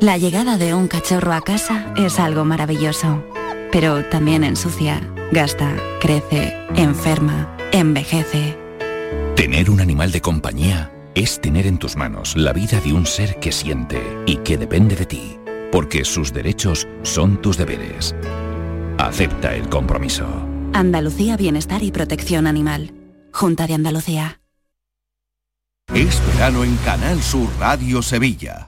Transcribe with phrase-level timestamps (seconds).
[0.00, 3.24] La llegada de un cachorro a casa es algo maravilloso,
[3.72, 5.00] pero también ensucia,
[5.32, 8.56] gasta, crece, enferma, envejece.
[9.34, 13.40] Tener un animal de compañía es tener en tus manos la vida de un ser
[13.40, 15.38] que siente y que depende de ti,
[15.72, 18.14] porque sus derechos son tus deberes.
[18.98, 20.26] Acepta el compromiso.
[20.74, 22.92] Andalucía Bienestar y Protección Animal.
[23.32, 24.40] Junta de Andalucía.
[25.94, 28.67] Es verano en Canal Sur Radio Sevilla.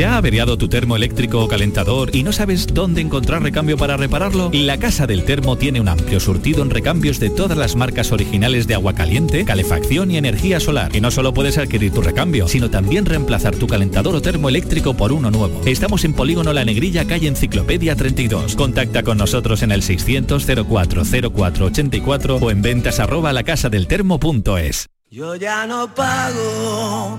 [0.00, 3.98] ¿Se ha averiado tu termo eléctrico o calentador y no sabes dónde encontrar recambio para
[3.98, 4.48] repararlo?
[4.50, 8.66] La Casa del Termo tiene un amplio surtido en recambios de todas las marcas originales
[8.66, 10.96] de agua caliente, calefacción y energía solar.
[10.96, 14.94] Y no solo puedes adquirir tu recambio, sino también reemplazar tu calentador o termo eléctrico
[14.94, 15.60] por uno nuevo.
[15.66, 18.56] Estamos en Polígono La Negrilla, calle Enciclopedia 32.
[18.56, 24.86] Contacta con nosotros en el 600 04 04 84 o en ventas arroba lacasadeltermo.es.
[25.10, 27.18] Yo ya no pago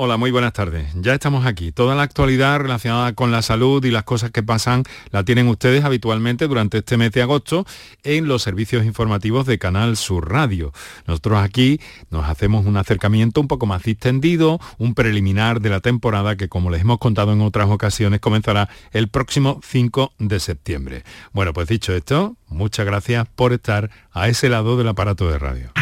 [0.00, 0.86] Hola, muy buenas tardes.
[0.94, 1.72] Ya estamos aquí.
[1.72, 5.82] Toda la actualidad relacionada con la salud y las cosas que pasan la tienen ustedes
[5.82, 7.66] habitualmente durante este mes de agosto
[8.04, 10.72] en los servicios informativos de Canal Sur Radio.
[11.08, 16.36] Nosotros aquí nos hacemos un acercamiento un poco más distendido, un preliminar de la temporada
[16.36, 21.02] que, como les hemos contado en otras ocasiones, comenzará el próximo 5 de septiembre.
[21.32, 25.72] Bueno, pues dicho esto, muchas gracias por estar a ese lado del aparato de radio.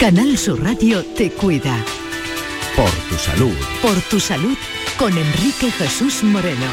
[0.00, 1.76] Canal Sur Radio te cuida.
[2.76, 3.54] Por tu salud.
[3.80, 4.56] Por tu salud
[4.98, 6.66] con Enrique Jesús Moreno.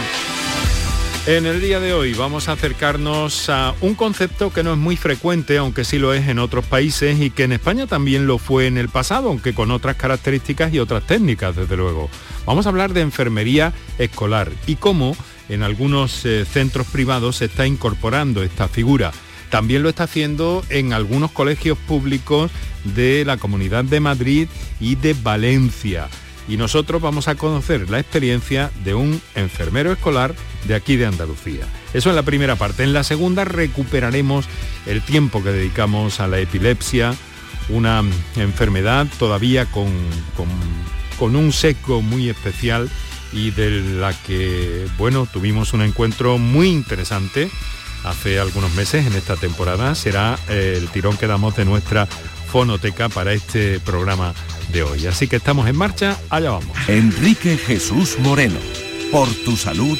[1.27, 4.97] En el día de hoy vamos a acercarnos a un concepto que no es muy
[4.97, 8.65] frecuente, aunque sí lo es en otros países y que en España también lo fue
[8.65, 12.09] en el pasado, aunque con otras características y otras técnicas, desde luego.
[12.47, 15.15] Vamos a hablar de enfermería escolar y cómo
[15.47, 19.11] en algunos eh, centros privados se está incorporando esta figura.
[19.51, 22.49] También lo está haciendo en algunos colegios públicos
[22.95, 24.47] de la Comunidad de Madrid
[24.79, 26.07] y de Valencia.
[26.47, 30.33] Y nosotros vamos a conocer la experiencia de un enfermero escolar
[30.67, 31.65] de aquí de Andalucía.
[31.93, 32.83] Eso en la primera parte.
[32.83, 34.45] En la segunda recuperaremos
[34.85, 37.13] el tiempo que dedicamos a la epilepsia,
[37.67, 38.03] una
[38.37, 39.91] enfermedad todavía con,
[40.37, 40.47] con,
[41.19, 42.89] con un seco muy especial
[43.33, 43.69] y de
[43.99, 47.51] la que, bueno, tuvimos un encuentro muy interesante
[48.03, 49.95] hace algunos meses en esta temporada.
[49.95, 52.07] Será eh, el tirón que damos de nuestra
[52.51, 54.33] fonoteca para este programa
[54.71, 55.07] de hoy.
[55.07, 56.77] Así que estamos en marcha, allá vamos.
[56.87, 58.59] Enrique Jesús Moreno,
[59.11, 59.97] Por tu salud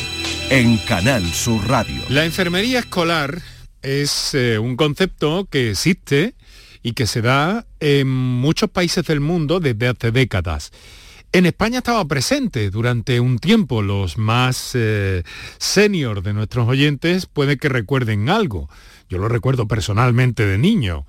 [0.49, 2.01] en Canal Sur Radio.
[2.09, 3.41] La enfermería escolar
[3.81, 6.35] es eh, un concepto que existe
[6.83, 10.71] y que se da en muchos países del mundo desde hace décadas.
[11.33, 13.81] En España estaba presente durante un tiempo.
[13.81, 15.23] Los más eh,
[15.59, 18.69] senior de nuestros oyentes puede que recuerden algo.
[19.09, 21.05] Yo lo recuerdo personalmente de niño.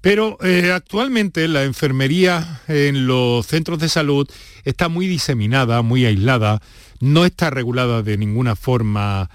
[0.00, 4.26] Pero eh, actualmente la enfermería en los centros de salud
[4.64, 6.62] está muy diseminada, muy aislada,
[7.00, 9.28] no está regulada de ninguna forma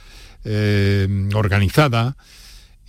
[0.45, 2.15] eh, organizada.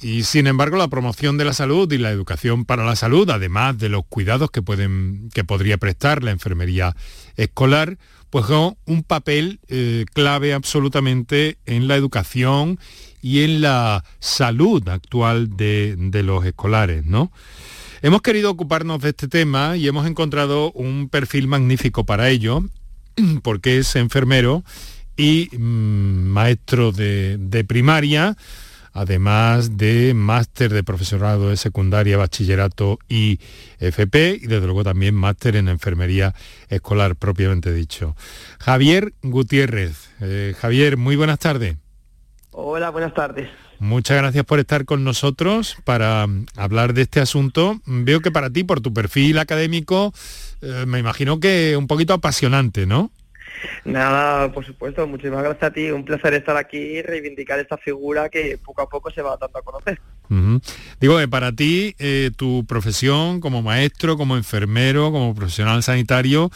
[0.03, 3.79] Y sin embargo, la promoción de la salud y la educación para la salud, además
[3.79, 6.97] de los cuidados que, pueden, que podría prestar la enfermería
[7.37, 12.81] escolar, pues juega un papel eh, clave absolutamente en la educación
[13.21, 17.31] y en la salud actual de, de los escolares, ¿no?
[18.01, 22.65] Hemos querido ocuparnos de este tema y hemos encontrado un perfil magnífico para ello,
[23.45, 24.65] porque es enfermero
[25.17, 28.37] y mm, maestro de, de primaria,
[28.93, 33.41] además de máster de profesorado de secundaria, bachillerato y
[33.79, 36.35] FP, y desde luego también máster en enfermería
[36.69, 38.17] escolar propiamente dicho.
[38.59, 40.11] Javier Gutiérrez.
[40.21, 41.77] Eh, Javier, muy buenas tardes.
[42.51, 43.49] Hola, buenas tardes.
[43.79, 47.81] Muchas gracias por estar con nosotros para hablar de este asunto.
[47.85, 50.13] Veo que para ti, por tu perfil académico,
[50.61, 53.11] eh, me imagino que un poquito apasionante, ¿no?
[53.85, 55.91] Nada, por supuesto, muchísimas gracias a ti.
[55.91, 59.59] Un placer estar aquí y reivindicar esta figura que poco a poco se va dando
[59.59, 60.01] a conocer.
[61.01, 66.51] Digo que para ti, eh, tu profesión como maestro, como enfermero, como profesional sanitario,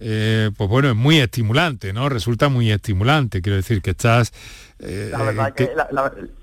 [0.00, 2.08] eh, pues bueno, es muy estimulante, ¿no?
[2.08, 3.42] Resulta muy estimulante.
[3.42, 4.32] Quiero decir que estás...
[4.78, 5.70] Eh, la, verdad que,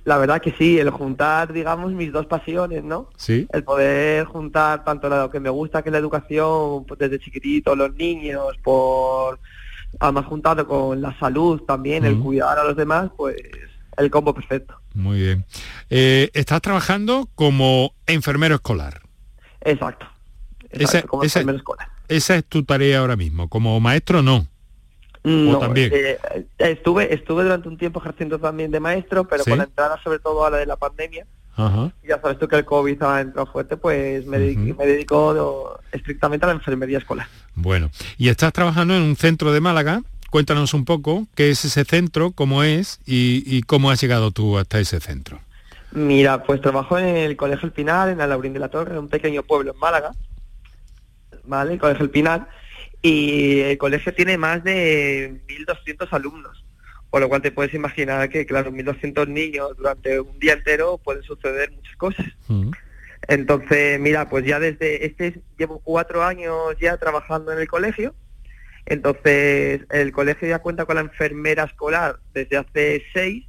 [0.05, 3.09] la, verdad que sí, el juntar, digamos, mis dos pasiones, ¿no?
[3.17, 3.47] Sí.
[3.51, 7.75] El poder juntar tanto lo que me gusta, que es la educación, pues desde chiquitito,
[7.75, 9.39] los niños, por
[9.99, 13.35] además juntado con la salud también, el cuidar a los demás, pues
[13.97, 14.75] el combo perfecto.
[14.93, 15.45] Muy bien.
[15.89, 19.01] Eh, estás trabajando como enfermero escolar.
[19.61, 20.07] Exacto.
[20.69, 21.89] esa, como enfermero escolar.
[22.07, 23.49] Esa es tu tarea ahora mismo.
[23.49, 24.47] Como maestro no.
[25.23, 25.91] No, también?
[25.93, 26.17] Eh,
[26.57, 30.45] estuve, estuve durante un tiempo ejerciendo también de maestro, pero con la entrada sobre todo
[30.45, 31.27] a la de la pandemia,
[32.07, 36.53] ya sabes tú que el COVID ha entrado fuerte, pues me, dedico, estrictamente a la
[36.53, 37.27] enfermería escolar.
[37.55, 40.01] Bueno, y estás trabajando en un centro de Málaga.
[40.29, 44.79] Cuéntanos un poco qué es ese centro, cómo es y, cómo has llegado tú hasta
[44.79, 45.39] ese centro.
[45.91, 49.41] Mira, pues trabajo en el Colegio El Pinar, en Alaurín de la Torre, un pequeño
[49.43, 50.11] pueblo en Málaga,
[51.45, 51.73] ¿vale?
[51.73, 52.49] El Colegio El Pinar.
[53.01, 56.66] Y el colegio tiene más de 1.200 alumnos.
[57.09, 61.23] Por lo cual te puedes imaginar que, claro, 1.200 niños durante un día entero pueden
[61.23, 62.25] suceder muchas cosas.
[62.47, 62.71] Mm.
[63.27, 68.13] Entonces, mira, pues ya desde este llevo cuatro años ya trabajando en el colegio.
[68.85, 73.45] Entonces, el colegio ya cuenta con la enfermera escolar desde hace seis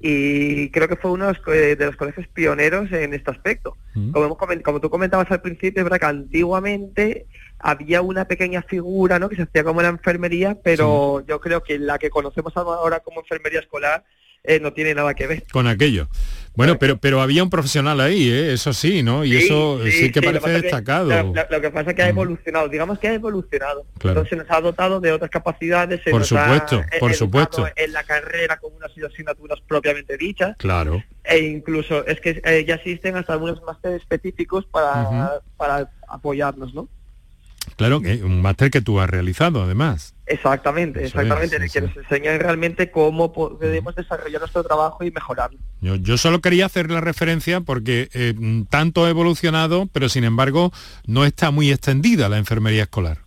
[0.00, 3.76] y creo que fue uno de los, colegios pioneros en este aspecto.
[3.94, 4.12] Mm.
[4.12, 7.26] Como, como tú comentabas al principio, es verdad que antiguamente
[7.58, 9.28] había una pequeña figura ¿no?
[9.28, 13.20] que se hacía como la enfermería, pero yo creo que la que conocemos ahora como
[13.20, 14.04] enfermería escolar
[14.44, 15.44] eh, no tiene nada que ver.
[15.52, 16.08] Con aquello.
[16.54, 18.52] Bueno, pero pero había un profesional ahí, ¿eh?
[18.52, 19.24] eso sí, ¿no?
[19.24, 21.32] Y eso sí, que parece destacado.
[21.50, 22.10] lo, que pasa es que ha mm.
[22.10, 23.84] evolucionado, digamos que ha evolucionado.
[24.02, 26.00] Entonces nos ha dotado de otras capacidades.
[26.10, 27.68] por supuesto, por supuesto.
[27.76, 30.56] En la carrera con unas asignaturas propiamente dichas.
[30.56, 31.02] Claro.
[31.24, 36.88] E incluso es que eh, ya existen hasta algunos másteres específicos para, para apoyarnos, ¿no?
[37.76, 40.14] Claro, que un máster que tú has realizado además.
[40.26, 45.58] Exactamente, exactamente, que nos enseñan realmente cómo podemos desarrollar nuestro trabajo y mejorarlo.
[45.80, 48.34] Yo, solo quería hacer la referencia porque eh,
[48.68, 50.72] tanto ha evolucionado, pero sin embargo
[51.06, 53.18] no está muy extendida la enfermería escolar.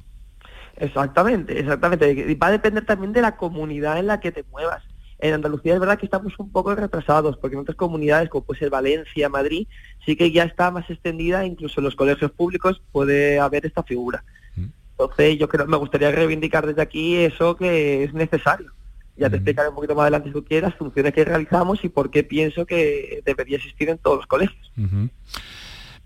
[0.77, 2.12] Exactamente, exactamente.
[2.12, 4.83] Y va a depender también de la comunidad en la que te muevas.
[5.22, 8.60] En Andalucía es verdad que estamos un poco retrasados, porque en otras comunidades, como puede
[8.60, 9.68] ser Valencia, Madrid,
[10.04, 14.24] sí que ya está más extendida, incluso en los colegios públicos puede haber esta figura.
[14.58, 18.72] Entonces yo creo me gustaría reivindicar desde aquí eso que es necesario.
[19.18, 21.90] Ya te explicaré un poquito más adelante si tú quieres las funciones que realizamos y
[21.90, 24.72] por qué pienso que debería existir en todos los colegios.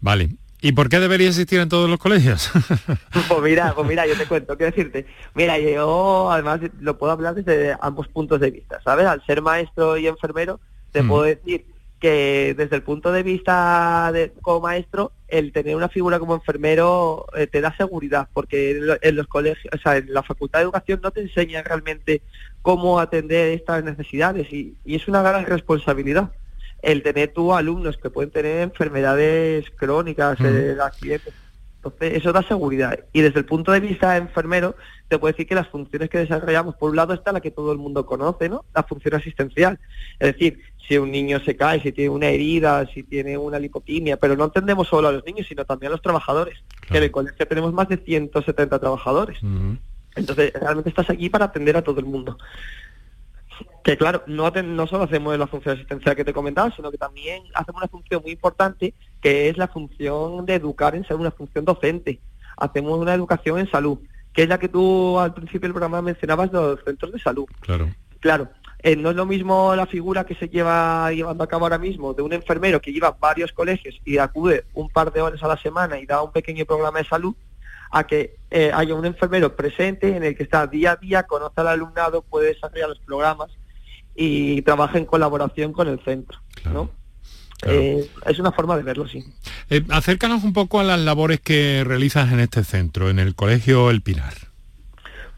[0.02, 0.30] Vale.
[0.66, 2.50] ¿Y por qué debería existir en todos los colegios?
[3.30, 5.06] pues mira, pues mira, yo te cuento, quiero decirte.
[5.36, 9.06] Mira, yo además lo puedo hablar desde ambos puntos de vista, ¿sabes?
[9.06, 10.60] Al ser maestro y enfermero,
[10.92, 11.68] te puedo decir
[12.00, 17.28] que desde el punto de vista de, como maestro, el tener una figura como enfermero
[17.38, 21.00] eh, te da seguridad, porque en, los colegios, o sea, en la facultad de educación
[21.04, 22.24] no te enseñan realmente
[22.64, 26.32] cómo atender estas necesidades y, es una gran responsabilidad
[26.86, 31.34] el tener tú alumnos que pueden tener enfermedades crónicas, eh, accidentes.
[31.78, 33.00] Entonces, eso da seguridad.
[33.12, 34.76] Y desde el punto de vista enfermero,
[35.08, 37.72] te puedo decir que las funciones que desarrollamos, por un lado está la que todo
[37.72, 38.66] el mundo conoce, ¿no?
[38.74, 39.80] La función asistencial.
[40.20, 44.18] Es decir, si un niño se cae, si tiene una herida, si tiene una lipopimia,
[44.18, 46.64] pero no entendemos solo a los niños, sino también a los trabajadores.
[46.88, 49.40] Que en el colegio tenemos más de 170 trabajadores.
[50.16, 52.38] Entonces, realmente estás aquí para atender a todo el mundo.
[53.86, 57.44] Que claro, no, no solo hacemos la función asistencial que te comentaba, sino que también
[57.54, 61.66] hacemos una función muy importante, que es la función de educar en ser una función
[61.66, 62.20] docente.
[62.58, 64.00] Hacemos una educación en salud,
[64.34, 67.46] que es la que tú al principio del programa mencionabas de los centros de salud.
[67.60, 67.94] Claro.
[68.22, 68.50] Claro,
[68.80, 72.16] eh, no es lo mismo la figura que se lleva llevando a cabo ahora mismo
[72.16, 75.58] de un enfermero que lleva varios colegios y acude un par de horas a la
[75.58, 77.36] semana y da un pequeño programa de salud,
[77.92, 81.62] a que eh, haya un enfermero presente en el que está día a día, conoce
[81.62, 83.52] al alumnado, puede desarrollar los programas
[84.16, 86.40] y trabaja en colaboración con el centro.
[86.72, 86.90] ¿no?
[87.66, 89.24] Eh, es una forma de verlo, sí.
[89.70, 93.90] Eh, acércanos un poco a las labores que realizas en este centro, en el Colegio
[93.90, 94.34] El Pilar.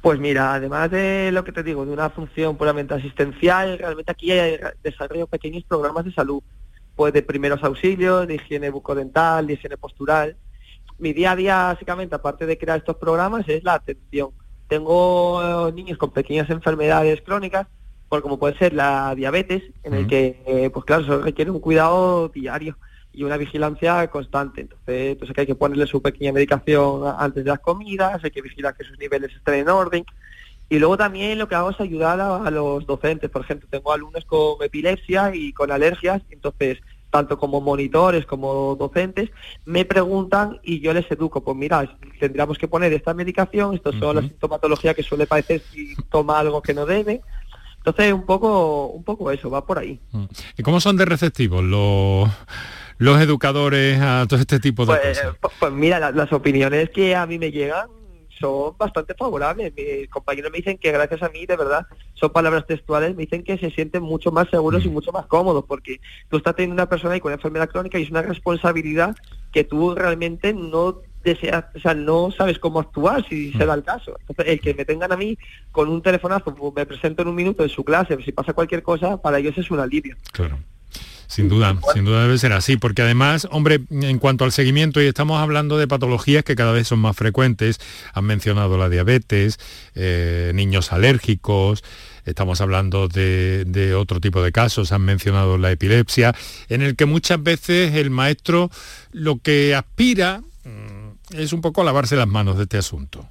[0.01, 4.31] Pues mira, además de lo que te digo, de una función puramente asistencial, realmente aquí
[4.31, 6.41] hay desarrollo pequeños programas de salud,
[6.95, 10.37] pues de primeros auxilios, de higiene bucodental, de higiene postural.
[10.99, 14.29] Mi día a día, básicamente, aparte de crear estos programas, es la atención.
[14.67, 17.67] Tengo niños con pequeñas enfermedades crónicas
[18.09, 21.59] por como puede ser la diabetes, en el que, eh, pues claro, eso requiere un
[21.59, 22.77] cuidado diario
[23.13, 24.61] y una vigilancia constante.
[24.61, 28.75] Entonces, pues hay que ponerle su pequeña medicación antes de las comidas, hay que vigilar
[28.75, 30.05] que sus niveles estén en orden.
[30.69, 33.29] Y luego también lo que hago es ayudar a, los docentes.
[33.29, 39.29] Por ejemplo, tengo alumnos con epilepsia y con alergias, entonces tanto como monitores como docentes,
[39.65, 44.17] me preguntan y yo les educo, pues mira, tendríamos que poner esta medicación, esto son
[44.17, 47.21] la sintomatología que suele parecer si toma algo que no debe,
[47.87, 49.97] entonces, un poco, un poco eso, va por ahí.
[50.11, 50.25] Mm.
[50.57, 52.29] ¿Y cómo son de receptivos los,
[52.97, 55.37] los educadores a todo este tipo de pues, cosas?
[55.57, 57.87] Pues, mira, las opiniones que a mí me llegan
[58.37, 59.73] son bastante favorables.
[59.73, 63.45] Mis compañeros me dicen que gracias a mí, de verdad, son palabras textuales, me dicen
[63.45, 64.93] que se sienten mucho más seguros y mm.
[64.93, 68.03] mucho más cómodos, porque tú estás teniendo una persona ahí con una enfermedad crónica y
[68.03, 69.15] es una responsabilidad
[69.53, 74.17] que tú realmente no o sea, no sabes cómo actuar si se da el caso.
[74.45, 75.37] el que me tengan a mí
[75.71, 78.83] con un telefonazo, pues, me presento en un minuto en su clase, si pasa cualquier
[78.83, 80.15] cosa, para ellos es un alivio.
[80.31, 80.57] Claro.
[81.27, 85.07] Sin duda, sin duda debe ser así, porque además, hombre, en cuanto al seguimiento, y
[85.07, 87.81] estamos hablando de patologías que cada vez son más frecuentes,
[88.13, 89.59] han mencionado la diabetes,
[89.93, 91.83] eh, niños alérgicos,
[92.25, 96.33] estamos hablando de, de, otro tipo de casos, han mencionado la epilepsia,
[96.69, 98.71] en el que muchas veces el maestro
[99.11, 100.41] lo que aspira
[101.31, 103.27] es un poco lavarse las manos de este asunto.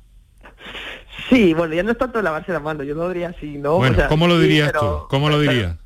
[1.28, 3.76] Sí, bueno, ya no es tanto lavarse las manos, yo lo diría así, ¿no?
[3.78, 5.06] Bueno, ¿cómo lo dirías tú?
[5.08, 5.76] ¿Cómo lo dirías?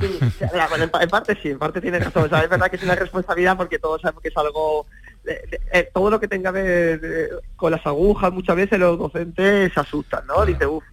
[0.00, 2.24] Sí, en, parte sí, en parte tiene razón.
[2.24, 4.86] O sea, es verdad que es una responsabilidad porque todos sabemos que es algo...
[5.24, 9.80] Eh, todo lo que tenga que ver con las agujas, muchas veces los docentes se
[9.80, 10.44] asustan, ¿no?
[10.44, 10.84] Dice, uff,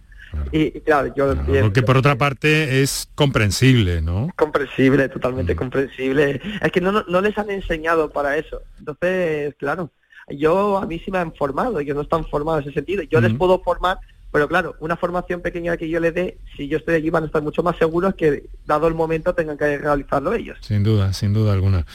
[0.52, 4.30] y, claro, yo Porque por otra parte es comprensible, ¿no?
[4.36, 6.40] Comprensible, totalmente comprensible.
[6.62, 8.62] Es que no, no, les han enseñado para eso.
[8.78, 9.90] Entonces, claro,
[10.28, 13.02] yo a mí sí me han formado, ellos no están formados en ese sentido.
[13.02, 13.98] Yo les puedo formar,
[14.32, 17.26] pero claro, una formación pequeña que yo les dé, si yo estoy allí van a
[17.26, 20.58] estar mucho más seguros que dado el momento tengan que realizarlo ellos.
[20.60, 21.86] Sin duda, sin duda alguna.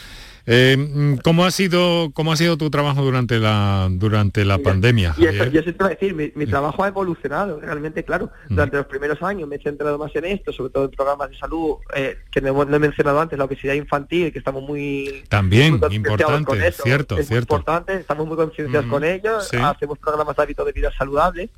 [0.52, 5.14] Eh, mm, ¿cómo, ha sido, ¿Cómo ha sido tu trabajo durante la, durante la pandemia?
[5.16, 5.30] Y yo
[5.62, 8.32] te a decir, mi, trabajo ha evolucionado, realmente, claro.
[8.48, 8.54] Mm.
[8.56, 11.38] Durante los primeros años me he centrado más en esto, sobre todo en programas de
[11.38, 15.22] salud, eh, que no, he mencionado antes, la obesidad infantil, que estamos muy...
[15.28, 17.54] También, importante, cierto, es cierto.
[17.54, 21.50] importante, estamos muy concienciados con ello, hacemos programas de hábitos de vida saludables,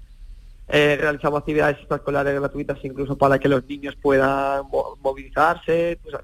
[0.69, 4.65] eh, realizamos actividades extraescolares gratuitas incluso para que los niños puedan
[5.03, 6.15] movilizarse, pues,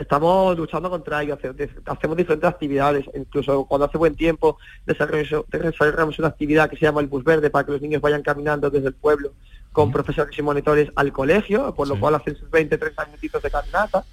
[0.00, 1.38] estamos luchando contra ello,
[1.84, 7.06] hacemos diferentes actividades, incluso cuando hace buen tiempo desarrollamos una actividad que se llama el
[7.06, 9.34] bus verde para que los niños vayan caminando desde el pueblo
[9.72, 13.50] con profesores y monitores al colegio, por lo cual hacen sus 20, 30 minutitos de
[13.50, 14.04] caminata,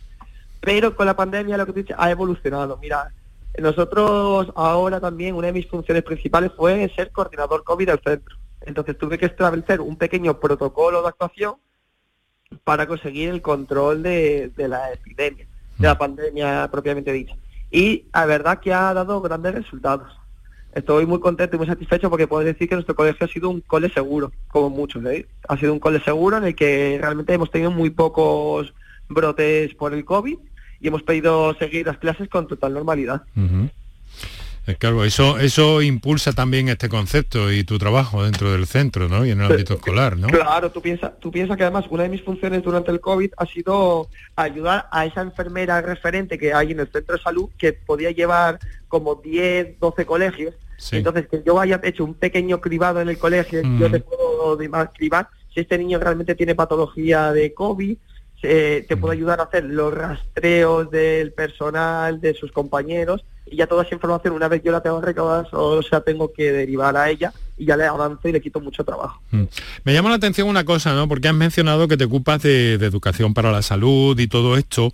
[0.60, 2.78] pero con la pandemia lo que tú dices ha evolucionado.
[2.78, 3.14] Mira,
[3.58, 8.36] nosotros ahora también una de mis funciones principales fue ser coordinador COVID del centro.
[8.62, 11.56] Entonces tuve que establecer un pequeño protocolo de actuación
[12.66, 15.48] para conseguir el control de la epidemia
[15.78, 17.36] de la pandemia propiamente dicha.
[17.72, 20.12] Y la verdad que ha dado grandes resultados.
[20.74, 23.62] Estoy muy contento y muy satisfecho porque puedo decir que nuestro colegio ha sido un
[23.62, 25.04] cole seguro, como muchos.
[25.06, 25.28] ¿eh?
[25.48, 28.74] Ha sido un cole seguro en el que realmente hemos tenido muy pocos
[29.10, 30.38] brotes por el COVID
[30.80, 33.24] y hemos podido seguir las clases con total normalidad.
[34.76, 39.26] Claro, eso, eso impulsa también este concepto y tu trabajo dentro del centro, ¿no?
[39.26, 40.28] Y en el ámbito escolar, ¿no?
[40.28, 43.46] Claro, tú piensas tú piensas que además una de mis funciones durante el COVID ha
[43.46, 48.12] sido ayudar a esa enfermera referente que hay en el centro de salud que podía
[48.12, 50.56] llevar como 10, 12 colegios
[50.92, 54.58] Entonces, que yo haya hecho un pequeño cribado en el colegio, yo te puedo
[54.94, 57.98] cribar si este niño realmente tiene patología de COVID,
[58.44, 63.68] eh, te puedo ayudar a hacer los rastreos del personal, de sus compañeros, y ya
[63.68, 67.10] toda esa información, una vez yo la tengo recabada, o sea, tengo que derivar a
[67.10, 69.20] ella y ya le avanzo y le quito mucho trabajo.
[69.32, 69.44] Mm.
[69.84, 71.08] Me llama la atención una cosa, ¿no?
[71.08, 74.94] Porque has mencionado que te ocupas de, educación para la salud y todo esto.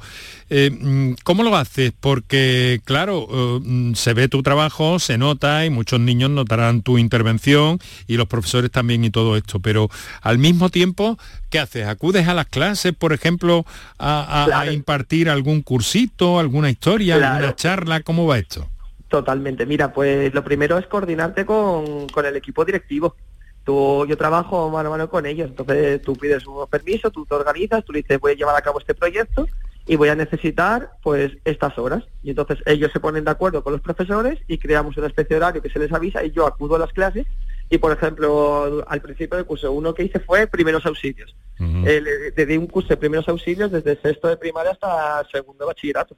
[0.50, 1.92] Eh, mm, ¿Cómo lo haces?
[2.00, 6.98] Porque, claro, eh, mm, se ve tu trabajo, se nota y muchos niños notarán tu
[6.98, 9.90] intervención y los profesores también y todo esto, pero
[10.22, 11.18] al mismo tiempo,
[11.50, 11.88] ¿qué haces?
[11.88, 13.66] ¿Acudes a las clases, por ejemplo,
[14.00, 18.02] a, impartir algún cursito, alguna historia, alguna charla?
[18.02, 18.70] ¿Cómo va esto?
[19.14, 19.68] Totalmente.
[19.68, 23.16] Mira, pues lo primero es coordinarte con, el equipo directivo.
[23.64, 27.36] Tú, yo trabajo mano a mano con ellos, entonces tú pides un permiso, tú te
[27.36, 29.48] organizas, tú dices voy a llevar a cabo este proyecto
[29.86, 32.04] y voy a necesitar pues estas horas.
[32.24, 35.44] Y entonces ellos se ponen de acuerdo con los profesores y creamos una especie de
[35.44, 37.28] horario que se les avisa y yo acudo a las clases
[37.70, 41.36] y por ejemplo al principio del curso uno que hice fue primeros auxilios.
[41.60, 45.68] Eh, le, di un curso de primeros auxilios desde sexto de primaria hasta segundo de
[45.68, 46.18] bachillerato.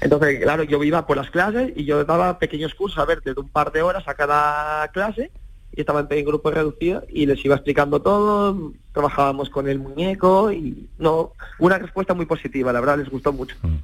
[0.00, 3.40] Entonces, claro, yo iba por las clases y yo daba pequeños cursos, a ver, desde
[3.40, 5.30] un par de horas a cada clase,
[5.72, 10.88] y estaban en grupos reducidos y les iba explicando todo, trabajábamos con el muñeco y
[10.98, 13.56] no, una respuesta muy positiva, la verdad les gustó mucho.
[13.62, 13.76] Mm.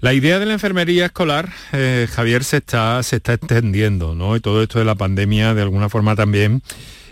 [0.00, 4.34] La idea de la enfermería escolar, eh, Javier, se está, se está extendiendo, ¿no?
[4.34, 6.62] Y todo esto de la pandemia, de alguna forma también,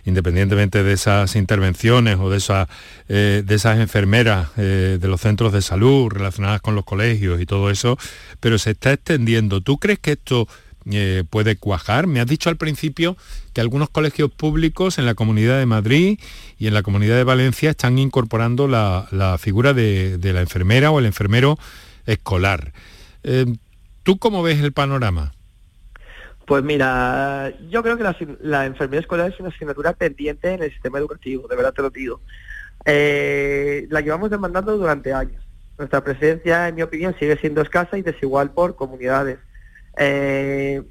[0.09, 2.69] independientemente de esas intervenciones o de, esas,
[3.09, 7.99] eh, enfermeras eh, de los centros de salud relacionadas con los colegios y todo eso,
[8.41, 9.61] pero se está extendiendo.
[9.61, 10.49] ¿Tú crees que esto
[10.91, 12.07] eh, puede cuajar?
[12.07, 13.19] Me has dicho al principio
[13.53, 16.19] que algunos colegios públicos en la Comunidad de Madrid
[16.59, 21.01] y en la Comunidad de Valencia están incorporando la, figura de, de, la enfermera o
[21.01, 21.59] el enfermero
[22.07, 22.73] escolar.
[24.05, 25.35] ¿Tú cómo ves el panorama?
[26.49, 30.99] Pues mira, yo creo que la, enfermería escolar es una asignatura pendiente en el sistema
[30.99, 32.23] educativo, de verdad te lo digo.
[32.87, 35.47] Eh, la llevamos demandando durante años.
[35.77, 39.39] Nuestra presencia, en mi opinión, sigue siendo escasa y desigual por comunidades.
[39.99, 40.83] Eh,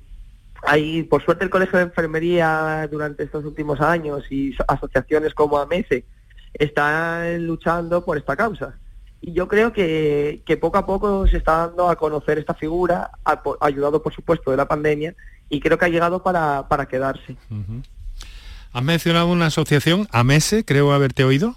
[1.09, 6.05] por suerte, el Colegio de Enfermería durante estos últimos años y asociaciones como AMESE
[6.53, 8.77] están luchando por esta causa.
[9.21, 13.11] Y yo creo que, poco a poco se está dando a conocer esta figura,
[13.59, 15.15] ayudado por supuesto de la pandemia,
[15.49, 17.35] y creo que ha llegado para, quedarse.
[18.73, 21.55] ¿Has mencionado una asociación, AMESE, creo haberte oído?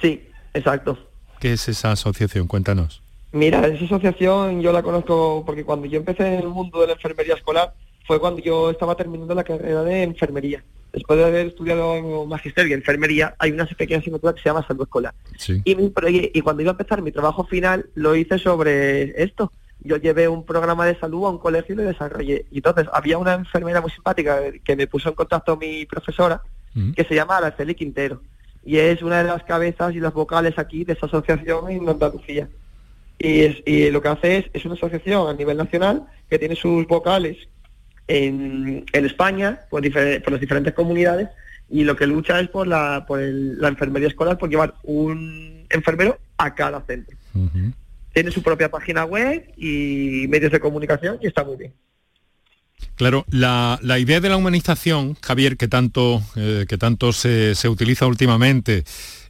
[0.00, 0.98] Sí, exacto.
[1.40, 2.46] ¿Qué es esa asociación?
[2.46, 3.02] Cuéntanos.
[3.32, 6.92] Mira, esa asociación yo la conozco porque cuando yo empecé en el mundo de la
[6.92, 7.74] enfermería escolar
[8.06, 10.62] fue cuando yo estaba terminando la carrera de enfermería.
[10.92, 14.82] Después de haber estudiado magisterio y enfermería, hay una pequeña asignatura que se llama salud
[14.82, 15.14] escolar.
[15.64, 15.74] Y,
[16.38, 19.50] y cuando iba a empezar mi trabajo final, lo hice sobre esto,
[19.80, 22.46] yo llevé un programa de salud a un colegio y lo desarrollé.
[22.50, 26.42] Y entonces había una enfermera muy simpática que me puso en contacto mi profesora,
[26.74, 26.92] mm.
[26.92, 28.20] que se llama Araceli Quintero.
[28.64, 32.48] Y es una de las cabezas y las vocales aquí de esa asociación en Andalucía.
[33.18, 36.86] Y, y lo que hace es, es una asociación a nivel nacional que tiene sus
[36.86, 37.38] vocales
[38.12, 41.28] en, en España, por, por las diferentes comunidades,
[41.70, 46.18] y lo que lucha es por la, por la enfermería escolar, por llevar un enfermero
[46.36, 47.16] a cada centro
[48.12, 51.72] tiene su propia página web y medios de comunicación y está muy bien.
[52.96, 58.84] Claro, la, idea de la humanización, Javier, que tanto, eh, que tanto se, utiliza últimamente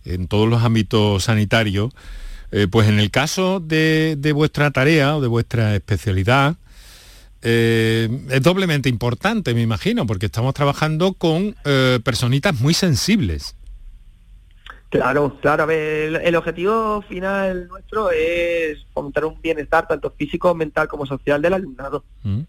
[0.04, 1.92] en todos los ámbitos sanitarios,
[2.50, 6.56] eh, pues en el caso de, vuestra tarea o de vuestra especialidad,
[7.42, 11.54] eh, es doblemente importante, me imagino, porque estamos trabajando con
[12.04, 13.56] personitas muy sensibles.
[14.92, 15.70] Claro, claro.
[15.70, 22.04] el, objetivo final nuestro es fomentar un bienestar tanto físico, mental como social del alumnado.
[22.22, 22.42] Mm.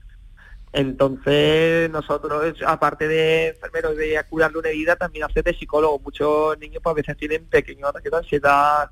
[0.74, 6.00] Entonces, nosotros, aparte de enfermeros de curarle una herida, también hace de psicólogo.
[6.00, 8.92] Muchos niños pues, a veces tienen pequeños ataques de ansiedad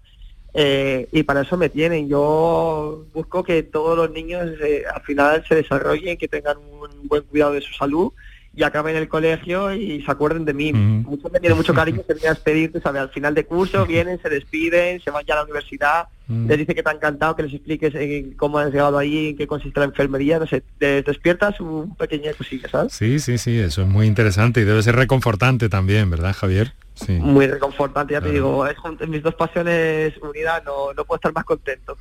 [0.53, 2.07] eh, y para eso me tienen.
[2.07, 7.23] Yo busco que todos los niños eh, al final se desarrollen, que tengan un buen
[7.23, 8.11] cuidado de su salud
[8.53, 10.73] y acaben el colegio y se acuerden de mí.
[10.73, 13.01] Muchos me tienen mucho cariño, se vienen a despedirte, ¿sabes?
[13.01, 16.75] Al final de curso vienen, se despiden, se van ya a la universidad, les dice
[16.75, 19.79] que te ha encantado, que les expliques eh, cómo has llegado ahí, en qué consiste
[19.79, 22.93] la enfermería, no sé, te despiertas un pequeño cosilla, ¿sabes?
[22.93, 26.73] Sí, sí, sí, eso es muy interesante y debe ser reconfortante también, ¿verdad, Javier?
[26.93, 27.13] Sí.
[27.13, 31.45] Muy reconfortante, ya te digo, es mis dos pasiones unidas, no, no puedo estar más
[31.45, 31.97] contento.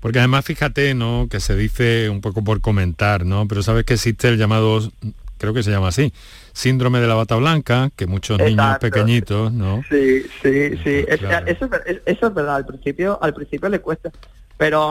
[0.00, 1.26] Porque además fíjate, ¿no?
[1.30, 3.48] Que se dice un poco por comentar, ¿no?
[3.48, 4.80] Pero sabes que existe el llamado
[5.38, 6.12] creo que se llama así,
[6.52, 9.82] síndrome de la bata blanca, que muchos niños pequeñitos, ¿no?
[9.88, 11.28] Sí, sí, sí, eso,
[12.04, 14.10] es, verdad, al principio, al principio le cuesta,
[14.56, 14.90] pero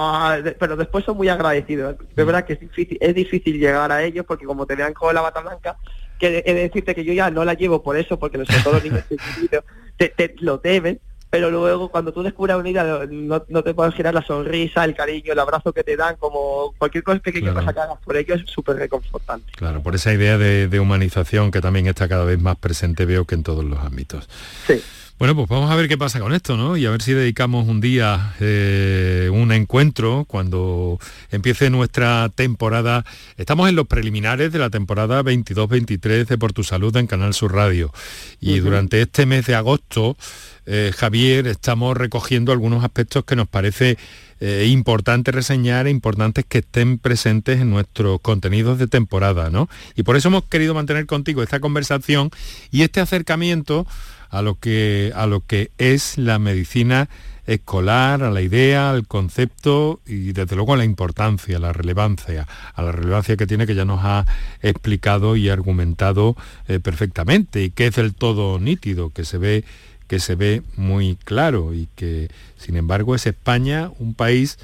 [0.59, 1.97] pero después son muy agradecidos.
[2.15, 2.25] De mm.
[2.25, 5.21] verdad que es difícil, es difícil llegar a ellos porque como te vean con la
[5.21, 5.77] bata blanca,
[6.19, 8.83] que he de decirte que yo ya no la llevo por eso, porque todo los
[8.83, 9.03] niños
[9.97, 10.99] te, te lo deben,
[11.35, 14.95] pero luego cuando tú descubres una idea no, no, te puedes girar la sonrisa, el
[14.95, 18.39] cariño, el abrazo que te dan, como cualquier cosa pequeña cosa que hagas por ellos
[18.41, 19.51] es súper reconfortante.
[19.51, 23.35] Claro, por esa idea de, humanización que también está cada vez más presente, veo que
[23.35, 24.29] en todos los ámbitos.
[24.65, 24.81] Sí.
[25.17, 26.75] Bueno, pues vamos a ver qué pasa con esto, ¿no?
[26.75, 30.99] Y a ver si dedicamos un día, eh, un encuentro, cuando
[31.31, 33.05] empiece nuestra temporada.
[33.37, 37.53] Estamos en los preliminares de la temporada 22-23 de Por Tu Salud en Canal Sur
[37.53, 37.93] Radio.
[38.41, 40.17] Y durante este mes de agosto,
[40.65, 43.97] eh, Javier, estamos recogiendo algunos aspectos que nos parece
[44.41, 49.69] eh, importante reseñar e importantes que estén presentes en nuestros contenidos de temporada, ¿no?
[49.95, 52.31] Y por eso hemos querido mantener contigo esta conversación
[52.69, 53.87] y este acercamiento
[54.35, 57.09] a lo que, a lo que es la medicina
[57.47, 62.45] escolar, a la idea, al concepto y desde luego a la importancia, a la relevancia,
[62.73, 64.25] a la relevancia que tiene que ya nos ha
[64.61, 66.35] explicado y argumentado
[66.67, 69.63] eh, perfectamente y que es del todo nítido, que se ve
[70.07, 74.59] que se ve muy claro y que sin embargo es España un país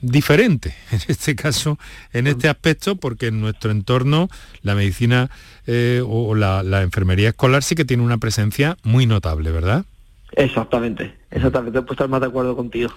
[0.00, 1.78] diferente en este caso,
[2.12, 4.28] en este aspecto, porque en nuestro entorno
[4.62, 5.30] la medicina
[5.66, 9.84] eh, o la, enfermería escolar sí que tiene una presencia muy notable, ¿verdad?
[10.32, 12.90] Exactamente, exactamente, puedo estar más de acuerdo contigo.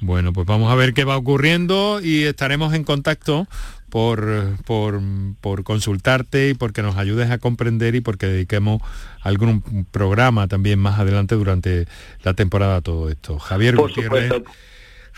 [0.00, 3.46] Bueno, pues vamos a ver qué va ocurriendo y estaremos en contacto
[3.90, 5.00] por, por,
[5.40, 8.82] por, consultarte y porque nos ayudes a comprender y porque dediquemos
[9.22, 11.86] algún programa también más adelante durante
[12.22, 13.38] la temporada a todo esto.
[13.38, 14.32] Javier Gutiérrez,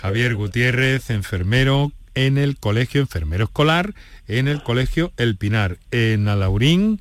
[0.01, 3.93] Javier Gutiérrez, enfermero en el Colegio Enfermero Escolar,
[4.29, 7.01] en el Colegio El Pinar, en Alaurín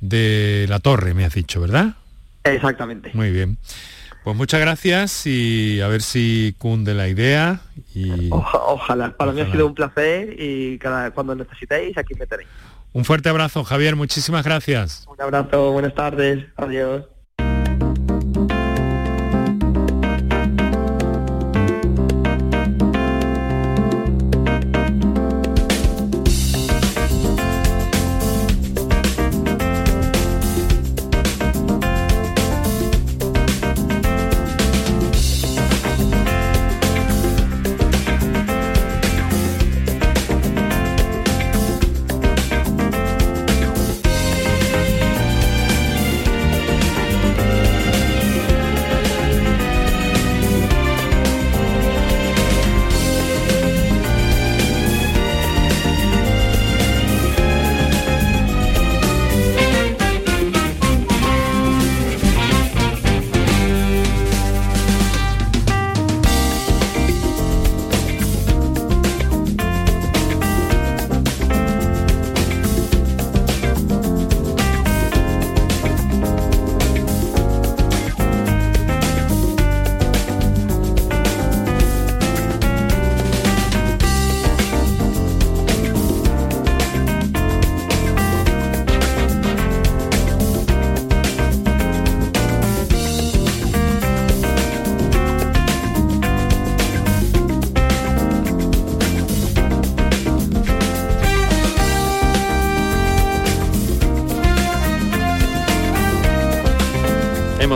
[0.00, 1.94] de la Torre, me has dicho, ¿verdad?
[2.42, 3.12] Exactamente.
[3.14, 3.56] Muy bien.
[4.24, 7.60] Pues muchas gracias y a ver si cunde la idea.
[7.94, 8.28] Y...
[8.32, 12.48] ojalá, para mí ha sido un placer y cada, cuando necesitéis aquí me tenéis.
[12.92, 15.06] Un fuerte abrazo, Javier, muchísimas gracias.
[15.08, 17.04] Un abrazo, buenas tardes, adiós.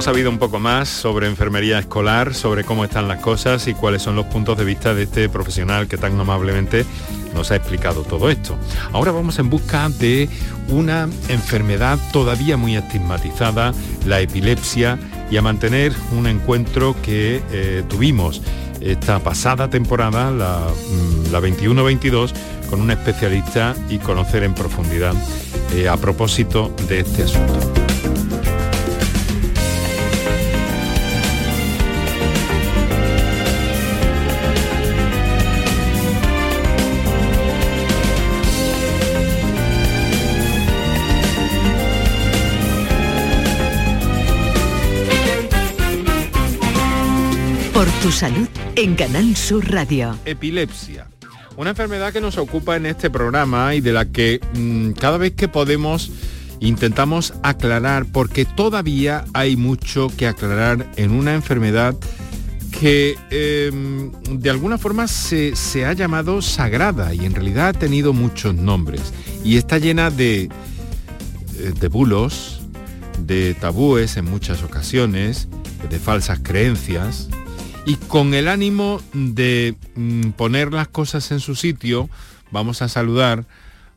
[0.05, 4.15] Sabido un poco más sobre enfermería escolar, sobre cómo están las cosas y cuáles son
[4.17, 6.85] los puntos de vista de este profesional que tan amablemente
[7.33, 8.55] nos ha explicado todo esto.
[8.93, 10.29] Ahora vamos en busca de
[10.69, 13.73] una enfermedad todavía muy estigmatizada,
[14.05, 14.99] la epilepsia,
[15.31, 18.43] y a mantener un encuentro que eh, tuvimos
[18.83, 22.35] esta pasada temporada, la, mm, la 21-22,
[22.69, 25.15] con un especialista y conocer en profundidad
[25.73, 27.84] eh, a propósito de este asunto.
[48.05, 50.15] Tu salud en Canal Sur Radio.
[50.27, 51.07] Epilepsia.
[51.57, 55.33] Una enfermedad que nos ocupa en este programa y de la que mm, cada vez
[55.33, 56.11] que podemos
[56.61, 61.97] intentamos aclarar porque todavía hay mucho que aclarar en una enfermedad
[62.79, 68.13] que em, de alguna forma se, se, ha llamado sagrada y en realidad ha tenido
[68.13, 70.51] muchos nombres y está llena de, eh,
[71.81, 72.61] de bulos,
[73.19, 75.49] de tabúes en muchas ocasiones,
[75.89, 77.31] de falsas creencias
[77.87, 82.09] Y con el ánimo de mm, poner las cosas en su sitio,
[82.51, 83.45] vamos a saludar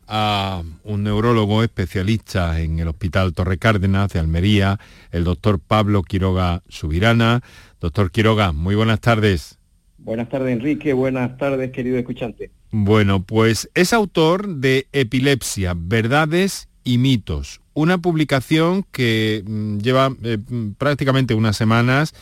[0.08, 4.78] a un neurólogo especialista en el Hospital Torre Cárdenas de Almería,
[5.12, 7.42] el doctor Pablo Quiroga Subirana.
[7.80, 9.58] Doctor Quiroga, muy buenas tardes.
[9.98, 10.92] Buenas tardes, Enrique.
[10.92, 12.52] Buenas tardes, querido escuchante.
[12.72, 20.38] Bueno, pues es autor de Epilepsia, Verdades y Mitos, una publicación que mm, lleva eh,
[20.46, 22.14] mm, prácticamente unas semanas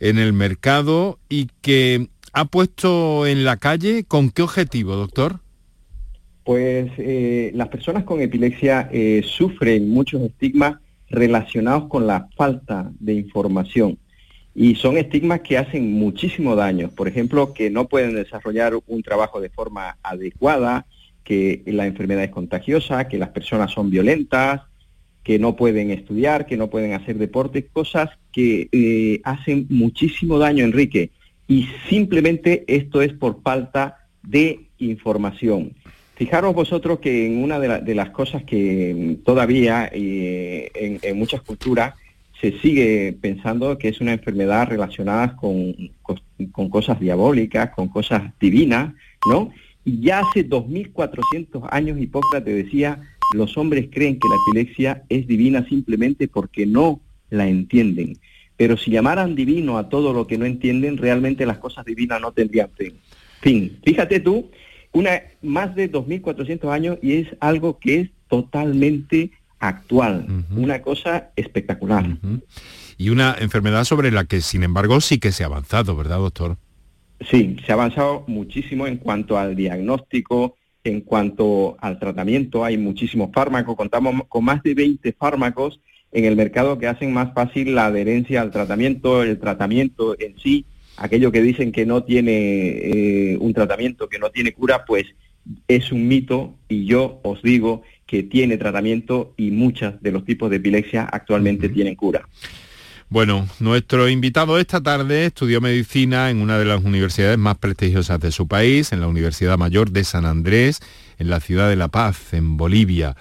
[0.00, 5.40] en el mercado y que ha puesto en la calle con qué objetivo, doctor?
[6.44, 10.76] Pues eh, las personas con epilepsia eh, sufren muchos estigmas
[11.10, 13.98] relacionados con la falta de información.
[14.54, 16.90] Y son estigmas que hacen muchísimo daño.
[16.90, 20.86] Por ejemplo, que no pueden desarrollar un trabajo de forma adecuada,
[21.22, 24.62] que la enfermedad es contagiosa, que las personas son violentas,
[25.22, 30.64] que no pueden estudiar, que no pueden hacer deporte, cosas que eh, hacen muchísimo daño,
[30.64, 31.10] Enrique.
[31.46, 35.72] Y simplemente esto es por falta de información.
[36.18, 41.94] Fijaros vosotros que en una de, las cosas que todavía eh, en, muchas culturas
[42.40, 48.94] se sigue pensando que es una enfermedad relacionada con, con, cosas diabólicas, con cosas divinas,
[49.30, 49.50] ¿no?
[49.84, 53.00] Y ya hace 2400 años Hipócrates decía,
[53.34, 58.18] los hombres creen que la epilepsia es divina simplemente porque no la entienden.
[58.56, 62.32] Pero si llamaran divino a todo lo que no entienden, realmente las cosas divinas no
[62.32, 62.94] tendrían fin.
[63.40, 63.78] Fin.
[63.84, 64.50] Fíjate tú
[64.92, 72.06] una, más de 2.400 años y es algo que es totalmente actual, una cosa espectacular.
[72.96, 76.56] Y una enfermedad sobre la que, sin embargo, sí que se ha avanzado, ¿verdad, doctor?
[77.28, 80.56] Sí, se ha avanzado muchísimo en cuanto al diagnóstico,
[80.88, 82.64] en cuanto al tratamiento.
[82.64, 87.32] Hay muchísimos fármacos, contamos con más de 20 fármacos en el mercado que hacen más
[87.34, 90.64] fácil la adherencia al tratamiento, el tratamiento en sí
[90.98, 95.06] aquello que dicen que no tiene eh, un tratamiento, que no tiene cura, pues
[95.66, 100.50] es un mito y yo os digo que tiene tratamiento y muchas de los tipos
[100.50, 102.28] de epilepsia actualmente tienen cura.
[103.10, 108.30] Bueno, nuestro invitado esta tarde estudió medicina en una de las universidades más prestigiosas de
[108.30, 110.80] su país, en la Universidad Mayor de San Andrés,
[111.18, 113.16] en la ciudad de La Paz, en Bolivia.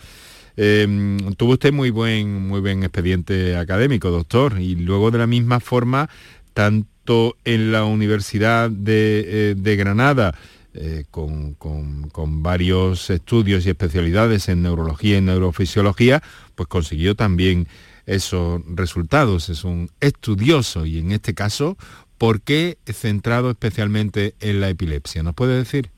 [0.57, 5.61] Em, tuvo usted muy buen, muy buen expediente académico, doctor, y luego de la misma
[5.61, 6.09] forma,
[6.53, 10.35] tanto en la Universidad de, eh, Granada,
[10.73, 11.55] eh, con,
[12.43, 16.21] varios estudios y especialidades en neurología y neurofisiología,
[16.55, 17.69] pues consiguió también
[18.07, 19.49] esos resultados.
[19.49, 21.77] Es un estudioso y en este caso,
[22.17, 25.21] ¿por qué centrado especialmente en la epilepsia?
[25.21, 25.91] ¿Nos puede decir?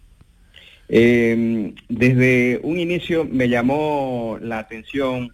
[0.92, 5.32] Em, desde un inicio me llamó la atención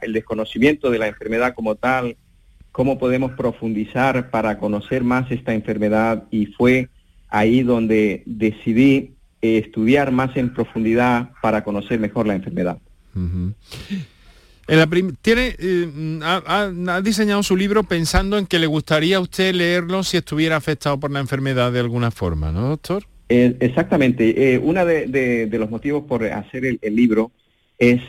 [0.00, 2.16] el desconocimiento de la enfermedad como tal,
[2.70, 6.88] cómo podemos profundizar para conocer más esta enfermedad y fue
[7.28, 12.78] ahí donde decidí eh, estudiar más en profundidad para conocer mejor la enfermedad.
[15.22, 20.16] Tiene, eh, ha, diseñado su libro pensando en que le gustaría a usted leerlo si
[20.18, 23.04] estuviera afectado por la enfermedad de alguna forma, ¿no, doctor?
[23.28, 24.60] Eh, exactamente.
[24.62, 27.32] uno de, los motivos por hacer el, el libro
[27.78, 28.00] es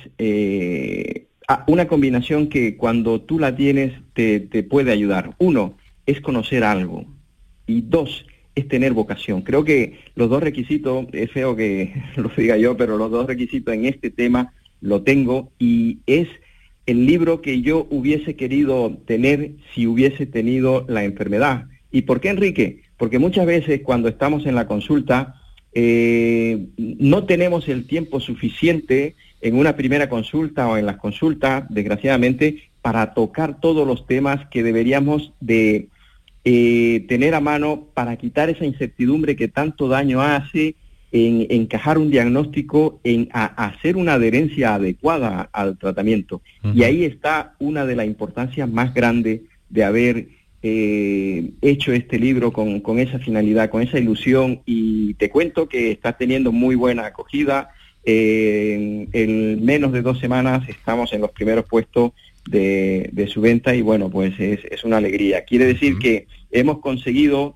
[1.51, 5.33] Ah, una combinación que cuando tú la tienes te, puede ayudar.
[5.39, 7.07] Uno, es conocer algo.
[7.65, 9.41] Y dos, es tener vocación.
[9.41, 13.73] Creo que los dos requisitos, es feo que lo diga yo, pero los dos requisitos
[13.73, 16.27] en este tema lo tengo y es
[16.89, 21.65] el libro que yo hubiese querido tener si hubiese tenido la enfermedad.
[21.91, 22.81] ¿Y por qué, Enrique?
[22.97, 25.35] Porque muchas veces cuando estamos en la consulta
[25.73, 32.63] eh, no tenemos el tiempo suficiente en una primera consulta o en las consultas, desgraciadamente,
[32.81, 35.89] para tocar todos los temas que deberíamos de
[36.43, 40.75] eh, tener a mano para quitar esa incertidumbre que tanto daño hace
[41.11, 46.41] en encajar un diagnóstico, en hacer una adherencia adecuada al tratamiento.
[46.75, 50.27] Y ahí está una de las importancias más grandes de haber
[50.61, 55.91] eh, hecho este libro con, con, esa finalidad, con esa ilusión y te cuento que
[55.91, 57.69] está teniendo muy buena acogida,
[58.03, 62.11] en, menos de dos semanas estamos en los primeros puestos
[62.49, 65.43] de, su venta y bueno, pues es, una alegría.
[65.43, 67.55] Quiere decir que hemos conseguido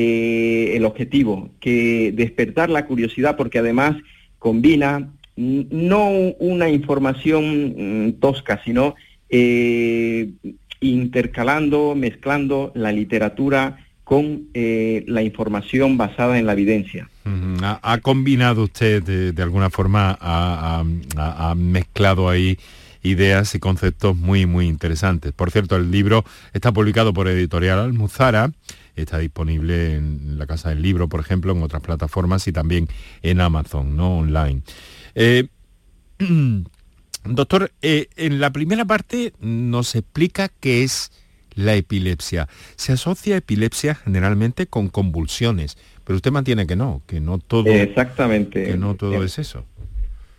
[0.00, 3.96] eh, el objetivo, que despertar la curiosidad porque además
[4.38, 8.94] combina no una información mm, tosca, sino
[9.28, 10.30] eh,
[10.78, 17.10] intercalando, mezclando la literatura con eh, la información basada en la evidencia.
[17.60, 20.84] ha, combinado usted de, alguna forma, ha,
[21.56, 22.56] mezclado ahí
[23.02, 25.32] ideas y conceptos muy, muy interesantes.
[25.32, 28.52] Por cierto, el libro está publicado por Editorial Almuzara,
[29.02, 32.88] está disponible en la Casa del Libro, por ejemplo, en otras plataformas y también
[33.22, 34.18] en Amazon, ¿no?
[34.18, 34.62] Online.
[35.14, 35.48] Eh,
[37.24, 41.10] doctor, eh, en la primera parte nos explica qué es
[41.54, 42.48] la epilepsia.
[42.76, 48.64] Se asocia epilepsia generalmente con convulsiones, pero usted mantiene que no, que no todo, Exactamente.
[48.64, 49.64] Que no todo es eso.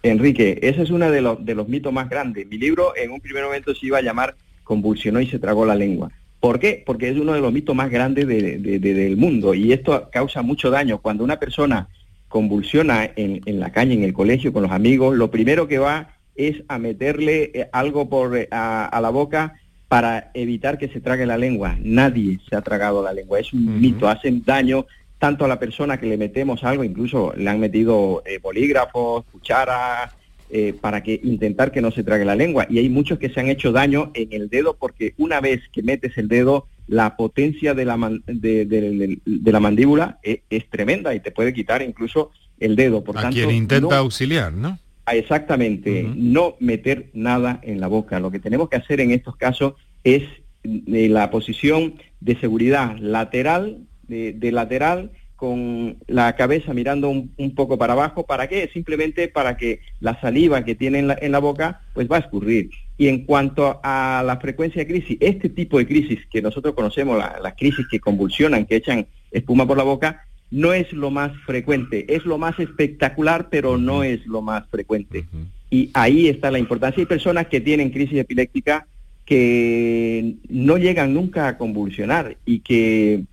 [0.02, 2.48] Enrique, ese es uno de los, de los mitos más grandes.
[2.48, 5.76] Mi libro en un primer momento se iba a llamar Convulsionó y se tragó la
[5.76, 6.12] lengua.
[6.40, 6.84] ¿Por qué?
[6.86, 11.00] Porque es uno de los mitos más grandes del mundo y esto causa mucho daño.
[11.00, 11.90] Cuando una persona
[12.30, 16.64] convulsiona en, la calle, en el colegio, con los amigos, lo primero que va es
[16.70, 19.56] a meterle eh, algo por, eh, a, la boca
[19.90, 21.76] para evitar que se trague la lengua.
[21.82, 24.86] Nadie se ha tragado la lengua, es un mito, hacen daño
[25.18, 30.14] tanto a la persona que le metemos algo, incluso le han metido eh, bolígrafos, cucharas,
[30.52, 32.66] eh, para que intentar que no se trague la lengua.
[32.70, 35.84] Y hay muchos que se han hecho daño en el dedo porque una vez que
[35.84, 41.54] metes el dedo, la potencia de la, de, la mandíbula es, tremenda y te puede
[41.54, 43.04] quitar incluso el dedo.
[43.04, 44.80] Por a tanto, quien intenta auxiliar, ¿no?
[45.06, 48.20] Ah, exactamente, no meter nada en la boca.
[48.20, 50.24] Lo que tenemos que hacer en estos casos es
[50.64, 57.94] eh, la posición de seguridad lateral, de lateral, con la cabeza mirando un, poco para
[57.94, 58.26] abajo.
[58.26, 58.70] ¿Para qué?
[58.74, 62.70] Simplemente para que la saliva que tiene en la, boca pues va a escurrir.
[62.98, 67.18] Y en cuanto a la frecuencia de crisis, este tipo de crisis que nosotros conocemos,
[67.18, 72.14] las crisis que convulsionan, que echan espuma por la boca, no es lo más frecuente,
[72.14, 75.26] es lo más espectacular, pero no es lo más frecuente.
[75.70, 77.02] Y ahí está la importancia.
[77.02, 78.86] Hay personas que tienen crisis epiléptica
[79.24, 83.24] que no llegan nunca a convulsionar y que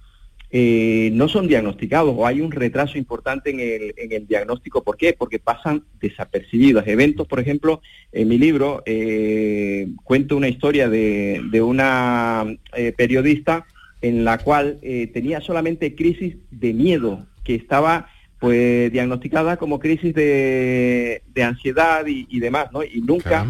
[0.50, 4.84] eh, no son diagnosticados o hay un retraso importante en el, en el, diagnóstico.
[4.84, 5.12] ¿Por qué?
[5.12, 6.86] Porque pasan desapercibidos.
[6.86, 7.80] Eventos, por ejemplo,
[8.12, 13.66] en mi libro eh, cuento una historia de, de una eh, periodista
[14.02, 14.78] en la cual
[15.14, 22.38] tenía solamente crisis de miedo, que estaba pues diagnosticada como crisis de, de ansiedad y,
[22.38, 22.84] demás, ¿no?
[22.84, 23.46] Y nunca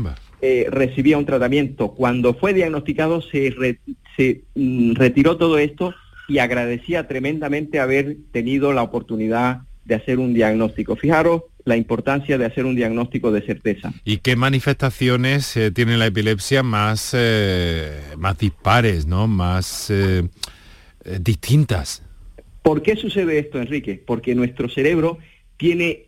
[0.70, 1.92] recibía un tratamiento.
[1.92, 3.78] Cuando fue diagnosticado se,
[4.16, 5.92] se mm, retiró todo esto
[6.28, 10.96] y agradecía tremendamente haber tenido la oportunidad de hacer un diagnóstico.
[10.96, 13.92] Fijaros la importancia de hacer un diagnóstico de certeza.
[14.04, 19.26] ¿Y qué manifestaciones eh, tiene la epilepsia más, eh, más dispares, ¿no?
[19.26, 20.22] más eh,
[21.20, 22.02] distintas?
[22.62, 24.02] ¿Por qué sucede esto, Enrique?
[24.04, 25.18] Porque nuestro cerebro
[25.56, 26.06] tiene,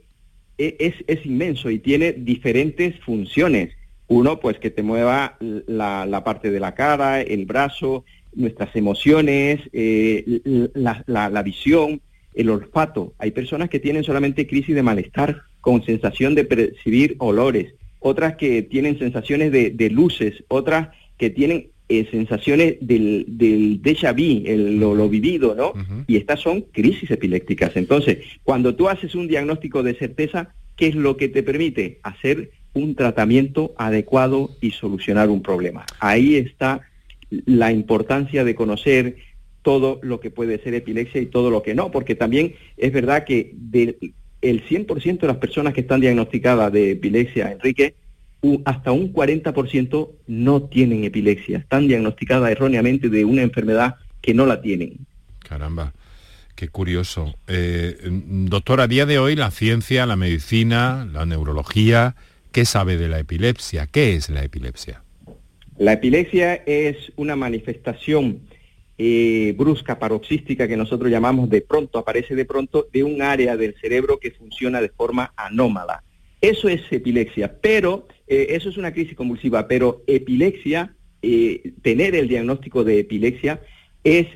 [0.59, 3.75] e, es, es inmenso y tiene diferentes funciones.
[4.07, 8.05] Uno, pues que te mueva la, la parte de la cara, el brazo,
[8.35, 10.41] nuestras emociones, eh,
[10.75, 12.01] la, visión,
[12.35, 13.15] el olfato.
[13.19, 18.63] Hay personas que tienen solamente crisis de malestar con sensación de percibir olores, otras que
[18.63, 25.09] tienen sensaciones de, luces, otras que tienen eh, sensaciones del, del déjà vu, el, lo,
[25.09, 25.73] vivido, ¿no?
[26.07, 27.77] Y estas son crisis epilépticas.
[27.77, 31.99] Entonces, cuando tú haces un diagnóstico de certeza, ¿qué es lo que te permite?
[32.03, 35.85] Hacer un tratamiento adecuado y solucionar un problema.
[35.99, 36.83] Ahí está
[37.31, 39.17] la importancia de conocer
[39.63, 43.25] todo lo que puede ser epilepsia y todo lo que no, porque también es verdad
[43.25, 47.95] que del el 100% de las personas que están diagnosticadas de epilepsia, Enrique,
[48.65, 54.61] hasta un 40% no tienen epilepsia, están diagnosticadas erróneamente de una enfermedad que no la
[54.61, 55.07] tienen.
[55.41, 55.93] Caramba,
[56.55, 57.35] qué curioso.
[57.49, 62.15] Eh, doctor, a día de hoy la ciencia, la medicina, la neurología,
[62.53, 63.89] ¿qué sabe de la epilepsia?
[63.89, 65.03] ¿Qué es la epilepsia?
[65.79, 68.41] La epilepsia es una manifestación
[68.99, 73.77] eh, brusca, paroxística, que nosotros llamamos de pronto, aparece de pronto, de un área del
[73.81, 76.03] cerebro que funciona de forma anómala.
[76.41, 82.27] Eso es epilepsia, pero eh, eso es una crisis convulsiva, pero epilepsia, eh, tener el
[82.27, 83.61] diagnóstico de epilepsia
[84.03, 84.27] es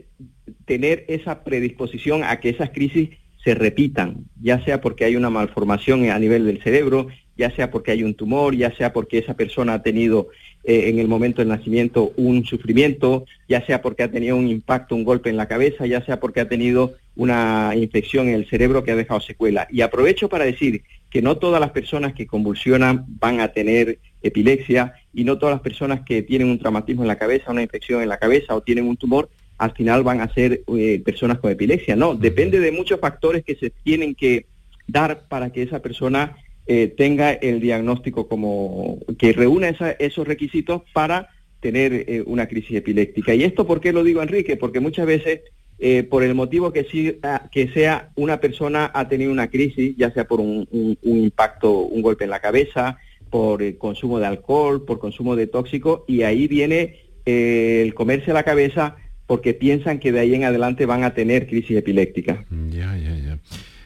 [0.64, 3.10] tener esa predisposición a que esas crisis
[3.42, 7.90] se repitan, ya sea porque hay una malformación a nivel del cerebro, ya sea porque
[7.90, 10.28] hay un tumor, ya sea porque esa persona ha tenido
[10.64, 14.94] eh, en el momento del nacimiento un sufrimiento, ya sea porque ha tenido un impacto,
[14.94, 18.84] un golpe en la cabeza, ya sea porque ha tenido una infección en el cerebro
[18.84, 19.66] que ha dejado secuela.
[19.70, 24.94] Y aprovecho para decir que no todas las personas que convulsionan van a tener epilepsia
[25.12, 28.08] y no todas las personas que tienen un traumatismo en la cabeza, una infección en
[28.08, 31.96] la cabeza o tienen un tumor, al final van a ser eh, personas con epilepsia.
[31.96, 34.46] No, depende de muchos factores que se tienen que
[34.86, 36.36] dar para que esa persona
[36.66, 41.28] eh, tenga el diagnóstico como que reúna esos requisitos para
[41.60, 43.34] tener eh, una crisis epiléptica.
[43.34, 44.56] ¿Y esto por qué lo digo, Enrique?
[44.56, 45.40] Porque muchas veces,
[45.78, 49.94] eh, por el motivo que, sí, ah, que sea una persona ha tenido una crisis,
[49.96, 50.68] ya sea por un,
[51.02, 52.98] impacto, un golpe en la cabeza,
[53.30, 58.42] por el consumo de alcohol, por consumo de tóxico, y ahí viene el comerse la
[58.42, 58.96] cabeza
[59.26, 62.44] porque piensan que de ahí en adelante van a tener crisis epiléptica.
[62.68, 63.38] Ya, ya, ya.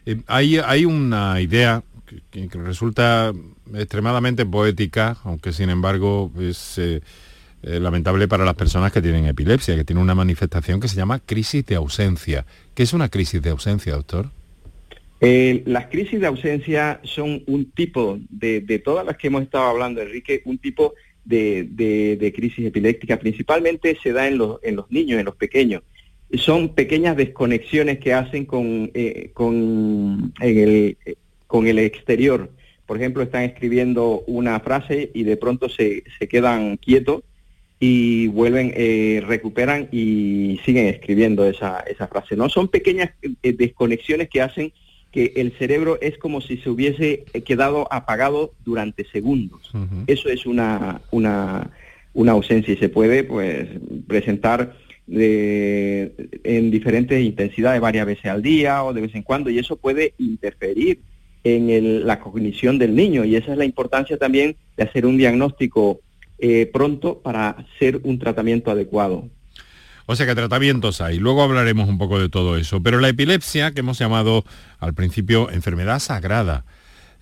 [0.07, 3.33] Eh, hay, hay una idea que, resulta
[3.75, 7.01] extremadamente poética, aunque sin embargo es eh,
[7.63, 11.21] eh, lamentable para las personas que tienen epilepsia, que tienen una manifestación que se llama
[11.21, 12.47] crisis de ausencia.
[12.75, 14.31] ¿Qué es una crisis de ausencia, doctor?
[15.19, 20.03] las crisis de ausencia son un tipo de, de, todas las que hemos estado hablando,
[20.03, 20.95] Enrique, un tipo
[21.25, 23.19] de, crisis epiléptica.
[23.19, 25.83] Principalmente se da en los, en los niños, en los pequeños
[26.35, 30.97] son pequeñas desconexiones que hacen con, eh, con, el,
[31.47, 32.51] con el exterior.
[32.87, 37.23] Por ejemplo, están escribiendo una frase y de pronto se, se quedan quietos
[37.79, 42.37] y vuelven, eh, recuperan y siguen escribiendo esa, esa frase.
[42.37, 42.49] ¿no?
[42.49, 44.73] Son pequeñas eh, desconexiones que hacen
[45.13, 49.73] que el cerebro es como si se hubiese quedado apagado durante segundos.
[50.07, 51.71] Eso es una, una,
[52.13, 53.67] una ausencia y se puede pues
[54.07, 54.77] presentar
[55.07, 56.13] de,
[56.45, 60.13] en diferentes intensidades varias veces al día o de vez en cuando y eso puede
[60.19, 60.99] interferir
[61.47, 66.01] en la cognición del niño y esa es la importancia también de hacer un diagnóstico
[66.39, 69.29] eh, pronto para hacer un tratamiento adecuado.
[70.07, 71.19] O sea que tratamientos hay.
[71.19, 72.81] Luego hablaremos un poco de todo eso.
[72.83, 74.45] Pero la epilepsia, que hemos llamado
[74.79, 76.65] al principio enfermedad sagrada,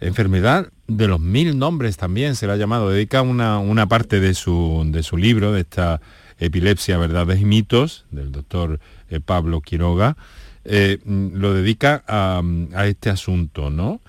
[0.01, 4.35] enfermedad de los mil nombres también se la ha llamado, dedica una, una parte de
[4.35, 6.01] su, de su libro, de esta
[6.39, 10.17] epilepsia, verdades y mitos, del doctor eh, Pablo Quiroga,
[10.65, 12.43] eh, mm, lo dedica a,
[12.87, 14.01] este asunto, ¿no?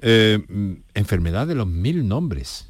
[0.00, 2.68] Eh, mm, enfermedad de los mil nombres.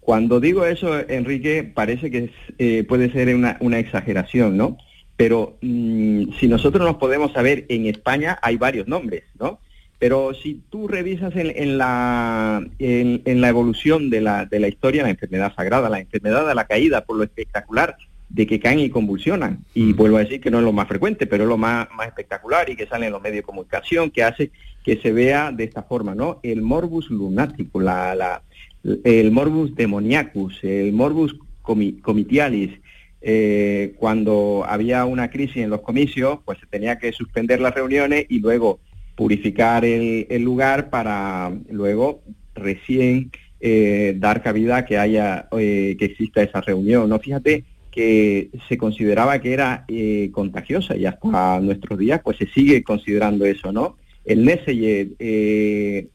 [0.00, 4.76] Cuando digo eso, Enrique, parece que puede ser una, exageración, ¿no?
[5.16, 9.60] Pero mm, si nosotros nos podemos saber, en España hay varios nombres, ¿no?
[9.98, 15.10] Pero si tú revisas en, la, en, la evolución de la, de la historia, la
[15.10, 17.96] enfermedad sagrada, la enfermedad de la caída por lo espectacular
[18.28, 21.26] de que caen y convulsionan, y vuelvo a decir que no es lo más frecuente,
[21.26, 24.24] pero es lo más, más espectacular y que sale en los medios de comunicación, que
[24.24, 24.50] hace
[24.84, 26.40] que se vea de esta forma, ¿no?
[26.42, 28.42] El morbus lunático, la, la,
[29.04, 32.72] el morbus demoniacus, el morbus comitialis,
[33.26, 38.26] eh, cuando había una crisis en los comicios, pues se tenía que suspender las reuniones
[38.28, 38.80] y luego
[39.14, 42.20] purificar el, lugar para luego
[42.54, 47.08] recién eh, dar cabida a que haya, eh, que exista esa reunión.
[47.08, 47.18] ¿no?
[47.18, 47.64] Fíjate
[47.94, 53.44] que se consideraba que era eh, contagiosa y hasta nuestros días pues se sigue considerando
[53.44, 53.96] eso, ¿no?
[54.24, 56.08] El Neseye,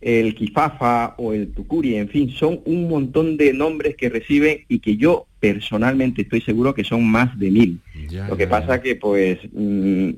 [0.00, 4.78] el Kifafa o el Tucuri, en fin, son un montón de nombres que reciben y
[4.78, 7.80] que yo personalmente estoy seguro que son más de mil.
[8.28, 10.12] lo que pasa que pues mm,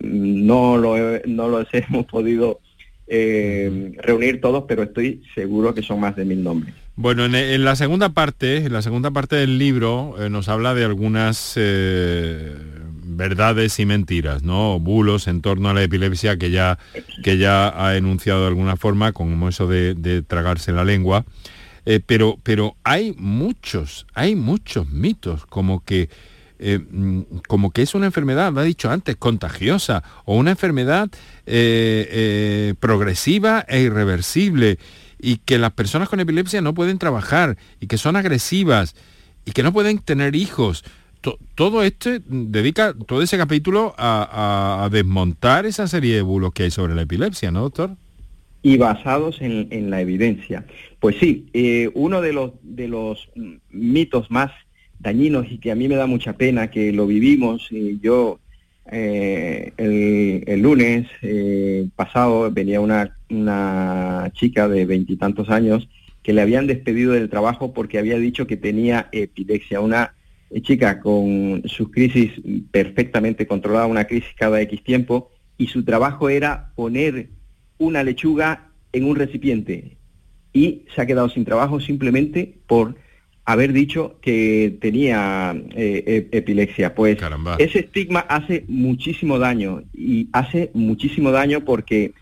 [0.46, 0.96] no, lo,
[1.26, 2.60] no los hemos podido
[3.06, 6.74] eh, reunir todos, pero estoy seguro que son más de mil nombres.
[6.94, 10.84] Bueno, en, la segunda parte, en la segunda parte del libro eh, nos habla de
[10.84, 12.54] algunas eh,
[13.04, 14.78] verdades y mentiras, ¿no?
[14.78, 16.78] Bulos en torno a la epilepsia que ya,
[17.22, 21.24] que ya ha enunciado de alguna forma, como eso de, tragarse la lengua.
[22.06, 26.08] Pero, pero hay muchos, hay muchos mitos, como que,
[26.62, 31.10] eh, mm, como que es una enfermedad, lo ha dicho antes, contagiosa, o una enfermedad
[31.46, 34.78] eh, progresiva e irreversible,
[35.20, 38.94] y que las personas con epilepsia no pueden trabajar, y que son agresivas,
[39.44, 40.84] y que no pueden tener hijos
[41.54, 46.94] todo este dedica todo ese capítulo a, desmontar esa serie de bulos que hay sobre
[46.94, 47.96] la epilepsia, ¿no, doctor?
[48.62, 50.64] Y basados en, la evidencia.
[51.00, 53.28] Pues sí, eh, uno de los, de los
[53.70, 54.52] mitos más
[55.02, 58.38] dañinos y que a mí me da mucha pena que lo vivimos, y yo
[58.90, 65.88] eh, el, lunes eh, pasado venía una, una chica de veintitantos años
[66.22, 70.14] que le habían despedido del trabajo porque había dicho que tenía epilepsia, una
[70.62, 72.30] chica con sus crisis
[72.70, 77.28] perfectamente controlada, una crisis cada X tiempo, y su trabajo era poner
[77.78, 79.96] una lechuga en un recipiente.
[80.52, 82.96] Y se ha quedado sin trabajo simplemente por
[83.44, 86.94] haber dicho que tenía eh, e-, epilepsia.
[86.94, 87.18] Pues
[87.58, 92.12] ese estigma hace muchísimo daño y hace muchísimo daño porque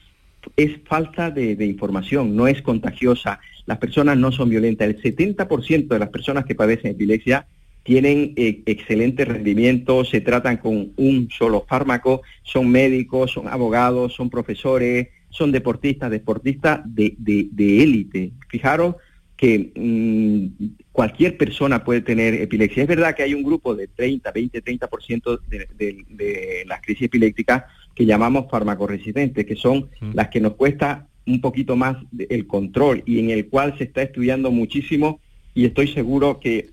[0.56, 4.88] es falta de, de, información, no es contagiosa, las personas no son violentas.
[4.88, 7.46] El 70% de las personas que padecen epilepsia
[7.82, 14.30] tienen eh, excelente rendimiento, se tratan con un solo fármaco, son médicos, son abogados, son
[14.30, 18.32] profesores, son deportistas, deportistas de, de, élite.
[18.48, 18.96] Fijaros
[19.40, 22.82] que mm, cualquier persona puede tener epilepsia.
[22.82, 27.04] Es verdad que hay un grupo de 30, 20, 30% de, de, de las crisis
[27.04, 27.64] epilépticas
[27.94, 30.10] que llamamos farmacoresistentes, que son mm.
[30.12, 31.96] las que nos cuesta un poquito más
[32.28, 35.20] el control y en el cual se está estudiando muchísimo
[35.54, 36.68] y estoy seguro que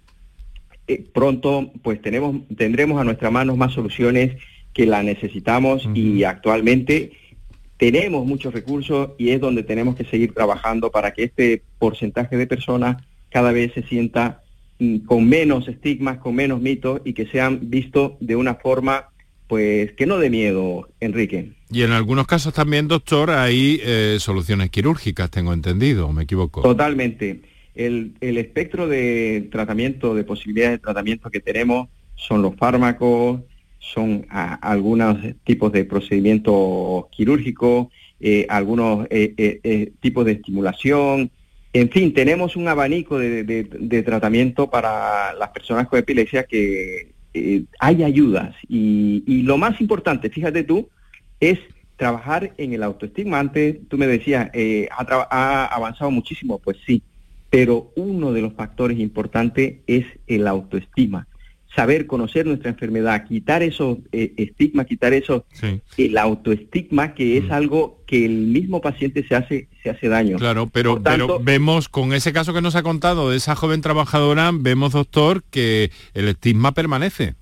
[0.89, 4.35] eh, pronto pues tenemos, tendremos a nuestras manos más soluciones
[4.73, 7.13] que la necesitamos y actualmente
[7.77, 12.47] tenemos muchos recursos y es donde tenemos que seguir trabajando para que este porcentaje de
[12.47, 14.41] personas cada vez se sienta
[14.79, 19.09] mm, con menos estigmas, con menos mitos y que sean vistos de una forma
[19.47, 21.51] pues que no de miedo, Enrique.
[21.71, 26.61] Y en algunos casos también, doctor, hay eh, soluciones quirúrgicas, tengo entendido, me equivoco?
[26.61, 27.41] Totalmente.
[27.73, 33.41] El, el, espectro de tratamiento, de posibilidades de tratamiento que tenemos son los fármacos,
[33.93, 37.87] son algunos tipos de procedimientos quirúrgicos,
[38.19, 41.31] eh, algunos eh, tipos de estimulación.
[41.73, 47.65] En fin, tenemos un abanico de, de tratamiento para las personas con epilepsia que eh,
[47.79, 50.89] hay ayudas y, lo más importante, fíjate tú,
[51.39, 51.59] es
[51.95, 53.39] trabajar en el autoestigma.
[53.39, 57.03] Antes tú me decías, eh, ha, avanzado muchísimo, pues sí,
[57.49, 61.27] pero uno de los factores importantes es el autoestima
[61.77, 65.45] saber conocer nuestra enfermedad, quitar esos eh, estigmas, quitar eso,
[65.95, 67.51] el autoestigma, que es mm.
[67.51, 70.37] algo que el mismo paciente se hace, se hace daño.
[70.37, 74.49] Claro, pero, pero vemos con ese caso que nos ha contado de esa joven trabajadora,
[74.51, 77.35] vemos, doctor, que el estigma permanece.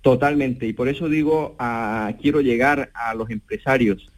[0.00, 1.56] Totalmente, y por eso digo,
[2.22, 4.12] quiero llegar a los empresarios,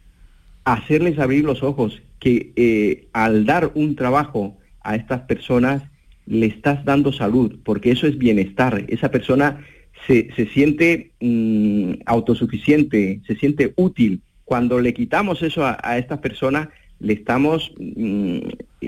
[0.63, 5.81] hacerles abrir los ojos, que eh, al dar un trabajo a estas personas,
[6.29, 8.85] le estás dando salud, porque eso es bienestar.
[8.87, 9.65] Esa persona
[10.05, 14.21] se, se siente mm, autosuficiente, se siente útil.
[14.45, 16.69] Cuando le quitamos eso a, estas personas,
[16.99, 18.39] le estamos mm,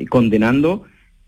[0.10, 0.84] condenando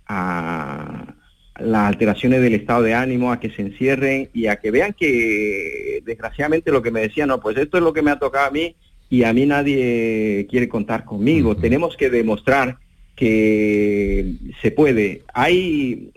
[0.08, 1.16] a
[1.60, 6.02] las alteraciones del estado de ánimo, a que se encierren y a que vean que
[6.06, 8.52] desgraciadamente lo que me decían, no, pues esto es lo que me ha tocado a
[8.52, 8.76] mí
[9.10, 11.56] y a mí nadie quiere contar conmigo.
[11.56, 12.78] Tenemos que demostrar
[13.16, 15.22] que se puede.
[15.34, 16.12] Hay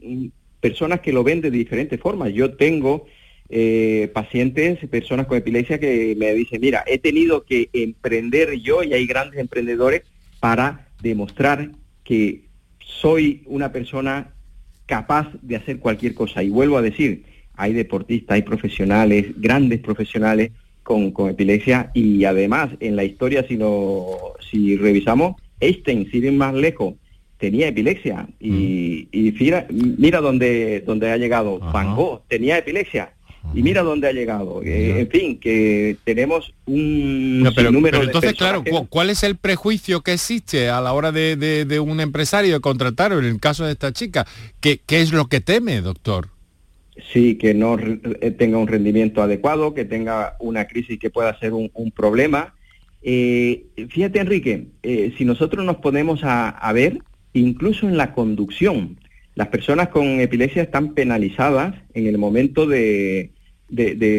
[0.61, 2.33] personas que lo ven de diferentes formas.
[2.33, 3.07] Yo tengo
[3.49, 8.93] eh, pacientes, personas con epilepsia que me dicen, mira, he tenido que emprender yo y
[8.93, 10.03] hay grandes emprendedores
[10.41, 11.71] para demostrar
[12.03, 12.43] que
[12.81, 14.33] soy una persona
[14.87, 16.43] capaz de hacer cualquier cosa.
[16.43, 17.25] Y vuelvo a decir,
[17.55, 23.57] hay deportistas, hay profesionales, grandes profesionales con, con epilepsia y además en la historia, si,
[23.57, 26.95] lo, si revisamos, Einstein, sin ir más lejos,
[27.39, 31.59] tenía epilepsia y, mira, mira dónde, dónde ha llegado.
[31.59, 33.13] Van Gogh tenía epilepsia
[33.55, 34.63] y mira dónde ha llegado.
[34.63, 40.13] Eh, en fin, que tenemos un número pero entonces, claro, ¿cuál es el prejuicio que
[40.13, 44.27] existe a la hora de, un empresario de contratar, en el caso de esta chica?
[44.61, 46.29] ¿Qué, qué es lo que teme, doctor?
[47.13, 51.53] Sí, que no eh, tenga un rendimiento adecuado, que tenga una crisis que pueda ser
[51.53, 52.56] un, un problema
[53.09, 56.99] eh, fíjate, Enrique, eh, si nosotros nos ponemos a, ver,
[57.35, 58.99] incluso en la conducción,
[59.37, 63.31] las personas con epilepsia están penalizadas en el momento de,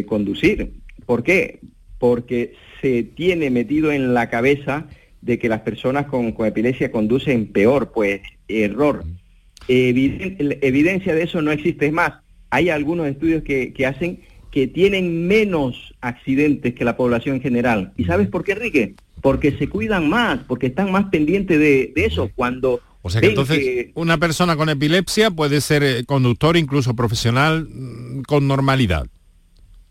[0.08, 0.72] conducir.
[1.04, 1.60] ¿Por qué?
[1.98, 4.86] Porque se tiene metido en la cabeza
[5.20, 9.04] de que las personas con, epilepsia conducen peor, pues error.
[9.68, 11.92] evidencia de eso no existe.
[11.92, 12.14] Más,
[12.48, 14.20] hay algunos estudios que hacen
[14.50, 17.92] que tienen menos accidentes que la población en general.
[17.96, 18.94] ¿Y sabes por qué, Enrique?
[19.20, 22.30] Porque se cuidan más, porque están más pendientes de, eso.
[22.34, 27.68] Cuando o sea que entonces una persona con epilepsia puede ser eh, conductor, incluso profesional,
[27.70, 29.06] mm, con normalidad.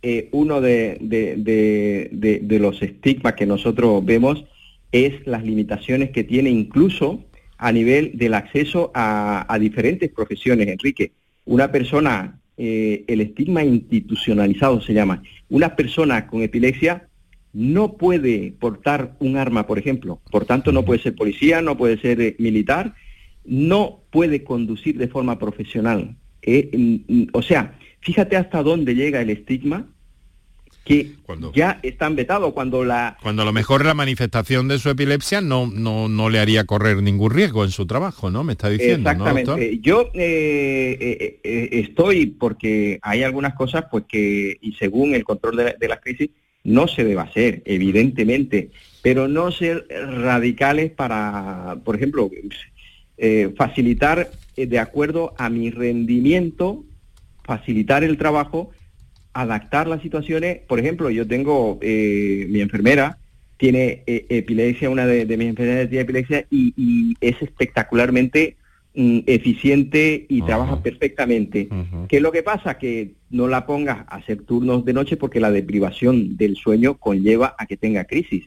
[0.02, 4.46] Eh, uno de, de, los estigmas que nosotros vemos
[4.92, 7.24] es las limitaciones que tiene incluso
[7.58, 11.12] a nivel del acceso a, a diferentes profesiones, Enrique.
[11.46, 15.22] Una persona eh, el estigma institucionalizado se llama.
[15.50, 17.08] Una persona con epilepsia
[17.54, 20.20] no puede portar un arma, por ejemplo.
[20.32, 22.96] Por tanto, no puede ser policía, no puede ser eh, militar,
[23.46, 26.16] no puede conducir de forma profesional.
[26.42, 29.88] Eh, mm, mm, o sea, fíjate hasta dónde llega el estigma
[30.88, 31.16] que
[31.54, 33.18] ya están vetados cuando la...
[33.22, 37.04] Cuando a lo mejor la manifestación de su epilepsia no, no, no le haría correr
[37.04, 38.46] ningún riesgo en su trabajo, ¿no?
[38.46, 39.80] Me está diciendo, Exactamente.
[39.82, 45.58] Yo eh, eh, eh, estoy porque hay algunas cosas pues que, y según el control
[45.58, 46.30] de la, crisis,
[46.64, 48.70] no se debe hacer, evidentemente,
[49.02, 52.32] pero no ser radicales para, por ejemplo,
[53.58, 56.86] facilitar de acuerdo a mi rendimiento,
[57.44, 58.72] facilitar el trabajo
[59.42, 60.60] adaptar las situaciones.
[60.68, 63.18] Por ejemplo, yo tengo, eh, mi enfermera
[63.58, 68.56] tiene eh, epilepsia, una de, mis enfermeras tiene epilepsia y, es espectacularmente
[68.96, 71.70] mm, eficiente y trabaja perfectamente.
[72.08, 72.78] ¿Qué es lo que pasa?
[72.78, 77.56] Que no la pongas a hacer turnos de noche porque la deprivación del sueño conlleva
[77.58, 78.46] a que tenga crisis.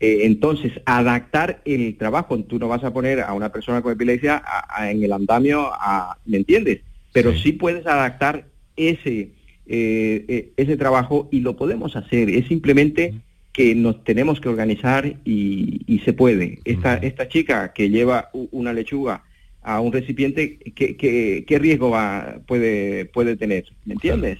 [0.00, 4.42] Eh, entonces, adaptar el trabajo, tú no vas a poner a una persona con epilepsia
[4.80, 6.80] en el andamio, a, ¿me entiendes?
[7.12, 8.44] Pero sí puedes adaptar
[8.76, 9.30] ese,
[9.66, 12.30] eh, eh, ese trabajo y lo podemos hacer.
[12.30, 13.14] Es simplemente
[13.52, 16.58] que nos tenemos que organizar y, se puede.
[16.64, 19.22] Esta, esta chica que lleva una lechuga
[19.62, 23.64] a un recipiente, ¿qué, qué, riesgo va, puede, puede tener?
[23.86, 24.38] ¿Me entiendes?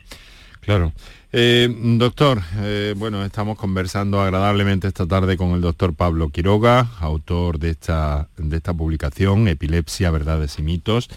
[0.61, 0.93] Claro.
[1.33, 1.68] Eh,
[1.99, 7.70] doctor, eh, bueno, estamos conversando agradablemente esta tarde con el doctor Pablo Quiroga, autor de
[7.70, 11.11] esta, de esta publicación, Epilepsia, Verdades y Mitos,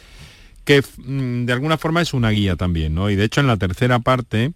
[0.68, 3.09] que mm, de alguna forma es una guía también, ¿no?
[3.09, 4.51] Y de hecho en la tercera parte,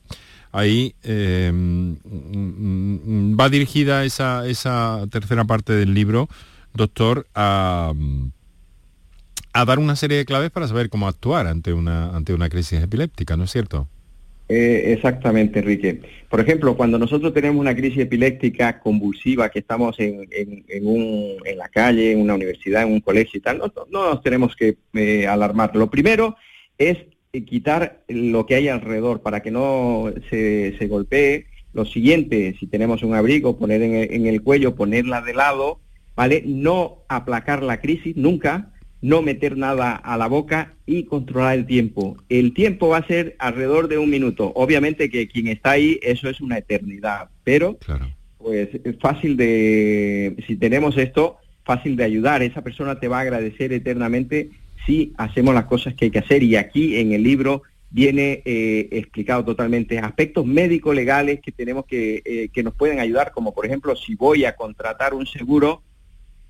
[0.52, 6.30] ahí eh, mm, va dirigida esa, esa tercera parte del libro,
[6.74, 7.94] doctor, a
[9.54, 12.82] a dar una serie de claves para saber cómo actuar ante una, ante una crisis
[12.82, 13.88] epiléptica, ¿no es cierto?
[14.54, 16.02] Eh, exactamente, Enrique.
[16.30, 20.28] Por ejemplo, cuando nosotros tenemos una crisis epiléptica convulsiva, que estamos en,
[21.56, 25.26] la calle, en una universidad, en un colegio y tal, no, nos tenemos que eh,
[25.26, 25.74] alarmar.
[25.78, 26.36] Lo primero
[26.78, 26.98] es
[27.32, 31.46] eh, quitar lo que hay alrededor para que no se, golpee.
[31.72, 35.80] Lo siguiente, si tenemos un abrigo, poner en en el cuello, ponerla de lado,
[36.14, 36.44] ¿vale?
[36.46, 42.18] No aplacar la crisis nunca, no meter nada a la boca y controlar el tiempo.
[42.30, 44.52] El tiempo va a ser alrededor de un minuto.
[44.56, 47.78] Obviamente que quien está ahí, eso es una eternidad, pero
[48.38, 52.44] pues fácil de, si tenemos esto, fácil de ayudar.
[52.44, 54.50] Esa persona te va a agradecer eternamente
[54.86, 56.44] si hacemos las cosas que hay que hacer.
[56.44, 62.22] Y aquí en el libro viene eh, explicado totalmente aspectos médicos legales que tenemos que,
[62.24, 65.84] eh, que nos pueden ayudar, como por ejemplo si voy a contratar un seguro,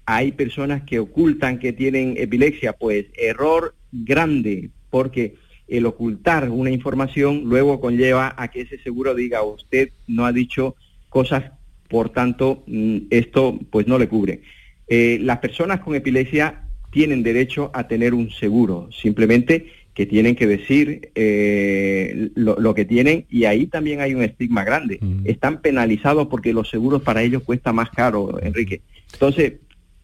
[0.05, 5.35] hay personas que ocultan que tienen epilepsia, pues error grande, porque
[5.67, 10.75] el ocultar una información luego conlleva a que ese seguro diga usted no ha dicho
[11.09, 11.51] cosas,
[11.87, 14.41] por tanto mm, esto pues no le cubre.
[14.87, 20.47] Eh, las personas con epilepsia tienen derecho a tener un seguro, simplemente que tienen que
[20.47, 24.99] decir eh, lo, que tienen y ahí también hay un estigma grande.
[25.01, 25.21] Mm.
[25.25, 28.81] Están penalizados porque los seguros para ellos cuesta más caro, Enrique.
[29.13, 29.53] Entonces,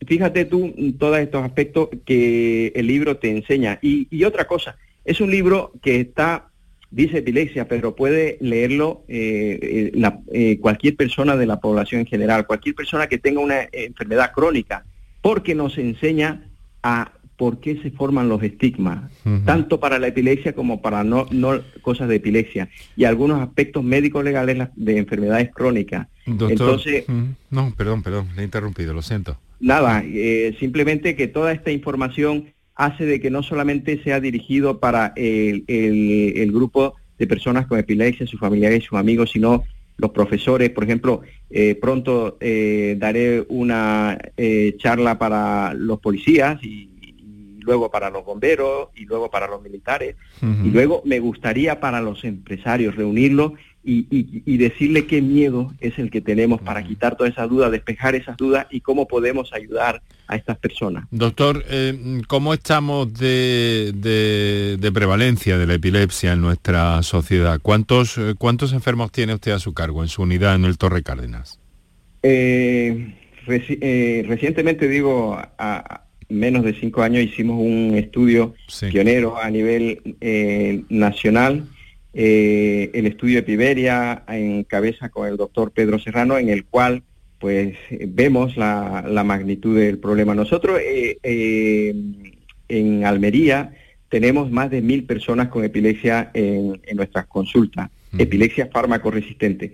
[0.05, 3.79] fíjate tú todos estos aspectos que el libro te enseña.
[3.81, 6.49] Y, otra cosa, es un libro que está,
[6.91, 12.45] dice epilepsia, pero puede leerlo eh, eh, eh, cualquier persona de la población en general,
[12.45, 14.85] cualquier persona que tenga una enfermedad crónica,
[15.21, 16.43] porque nos enseña
[16.83, 19.11] a por qué se forman los estigmas,
[19.45, 24.23] tanto para la epilepsia como para no, no cosas de epilepsia, y algunos aspectos médicos
[24.23, 26.07] legales de enfermedades crónicas.
[26.25, 27.05] Entonces,
[27.51, 32.53] no, perdón, perdón, le he interrumpido, lo siento nada, eh, simplemente que toda esta información
[32.75, 38.39] hace de que no solamente sea dirigido para el, grupo de personas con epilepsia, sus
[38.39, 39.63] familiares y sus amigos, sino
[39.97, 40.69] los profesores.
[40.69, 44.17] Por ejemplo, eh, pronto eh, daré una
[44.77, 46.91] charla para los policías y,
[47.67, 50.15] luego para los bomberos y luego para los militares.
[50.41, 53.51] Y luego me gustaría para los empresarios reunirlos
[53.89, 58.35] y, decirle qué miedo es el que tenemos para quitar todas esas dudas, despejar esas
[58.35, 61.05] dudas y cómo podemos ayudar a estas personas.
[61.09, 67.59] Doctor, eh, ¿cómo estamos de, de, prevalencia de la epilepsia en nuestra sociedad?
[67.61, 71.01] ¿Cuántos, eh, ¿Cuántos enfermos tiene usted a su cargo en su unidad en el Torre
[71.01, 71.59] Cárdenas?
[72.23, 73.13] Eh,
[73.45, 78.53] recientemente, digo, a, menos de cinco años hicimos un estudio
[78.91, 80.01] pionero a nivel
[80.89, 81.63] nacional
[82.20, 87.03] eh, el estudio Epiberia en cabeza con el doctor Pedro Serrano, en el cual
[87.38, 90.34] pues vemos la, magnitud del problema.
[90.34, 91.93] Nosotros eh, eh,
[92.70, 93.72] en Almería
[94.09, 99.74] tenemos más de mil personas con epilepsia en, nuestras consultas, epilepsia fármaco resistente.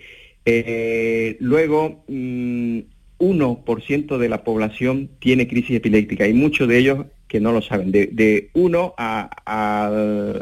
[1.39, 2.79] luego, mm,
[3.19, 7.91] 1% de la población tiene crisis epiléptica y muchos de ellos que no lo saben,
[7.91, 9.27] de, 1 a,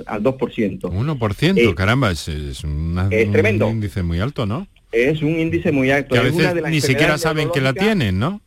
[0.06, 0.80] al 2%.
[0.82, 2.66] 1%, eh, caramba, es, es,
[3.32, 3.68] tremendo.
[3.68, 4.68] un índice muy alto, ¿no?
[4.92, 6.16] Es un índice muy alto.
[6.16, 8.42] Que a veces ni siquiera saben que la tienen, ¿no?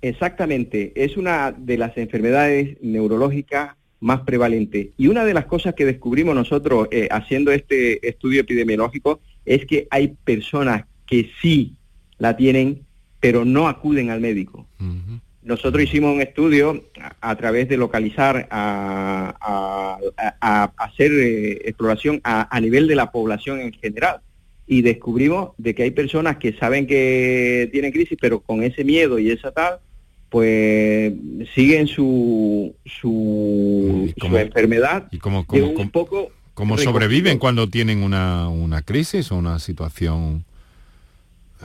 [0.00, 4.90] Exactamente, es una de las enfermedades neurológicas más prevalentes.
[4.96, 9.88] Y una de las cosas que descubrimos nosotros eh, haciendo este estudio epidemiológico es que
[9.90, 11.74] hay personas que sí
[12.18, 12.82] la tienen
[13.22, 14.66] pero no acuden al médico.
[15.42, 16.84] Nosotros hicimos un estudio
[17.20, 19.98] a, través de localizar, a,
[20.76, 24.20] hacer eh, exploración a, nivel de la población en general.
[24.66, 29.18] Y descubrimos de que hay personas que saben que tienen crisis, pero con ese miedo
[29.18, 29.80] y esa tal,
[30.30, 31.12] pues
[31.54, 39.32] siguen su, su, enfermedad y como, un poco ¿Cómo sobreviven cuando tienen una, una crisis
[39.32, 40.44] o una situación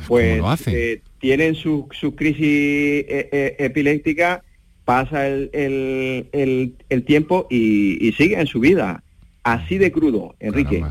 [0.08, 4.44] pues eh, tienen su, su crisis eh, eh, epiléptica,
[4.86, 9.04] pasa el, el, el, tiempo y, y siguen su vida.
[9.44, 10.84] Así de crudo, Enrique.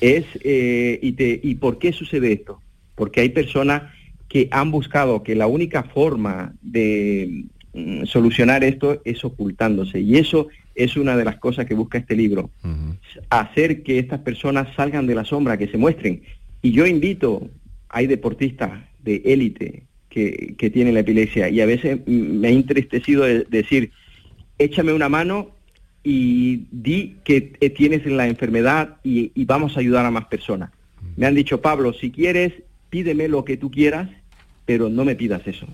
[0.00, 2.60] Es, eh, y, te, ¿Y por qué sucede esto?
[2.96, 3.92] Porque hay personas
[4.28, 7.44] que han buscado que la única forma de
[7.74, 10.00] mm, solucionar esto es ocultándose.
[10.00, 12.50] Y eso es una de las cosas que busca este libro.
[13.30, 16.22] Hacer que estas personas salgan de la sombra, que se muestren.
[16.60, 17.48] Y yo invito,
[17.92, 18.72] hay deportistas
[19.04, 23.92] de élite que, que tienen la epilepsia y a veces me ha entristecido de decir,
[24.58, 25.50] échame una mano
[26.04, 27.40] y di que
[27.76, 30.70] tienes la enfermedad y, vamos a ayudar a más personas.
[31.16, 32.52] Me han dicho, Pablo, si quieres,
[32.90, 34.08] pídeme lo que tú quieras,
[34.64, 35.66] pero no me pidas eso.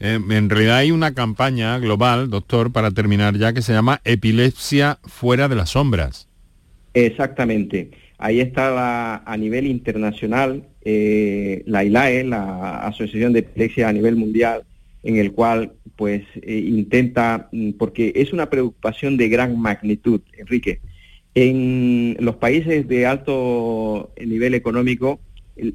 [0.00, 4.98] Eh, en realidad hay una campaña global, doctor, para terminar ya, que se llama Epilepsia
[5.04, 6.28] fuera de las sombras.
[6.92, 7.90] Exactamente.
[8.18, 14.62] Ahí está a nivel internacional eh, la ILAE, la Asociación de Epilepsia a nivel mundial,
[15.02, 20.80] en el cual pues eh, intenta, mm, porque es una preocupación de gran magnitud, Enrique.
[21.34, 25.20] En los países de alto nivel económico,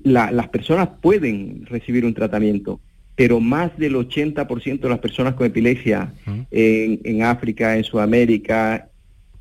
[0.04, 2.82] las personas pueden recibir un tratamiento,
[3.16, 6.14] pero más del 80% de las personas con epilepsia
[6.52, 8.90] en, en, África, en Sudamérica,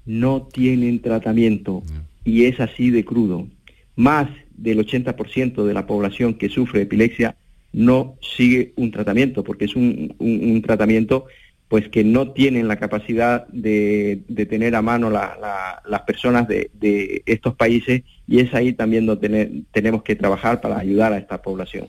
[0.04, 1.82] no tienen tratamiento.
[2.24, 3.48] Y es así de crudo.
[3.96, 7.36] Más del 80% de la población que sufre epilepsia
[7.72, 11.26] no sigue un tratamiento, porque es un, tratamiento
[11.68, 18.02] pues que no tienen la capacidad de, tener a mano las personas de, estos países
[18.28, 21.88] y es ahí también donde tenemos que trabajar para ayudar a esta población.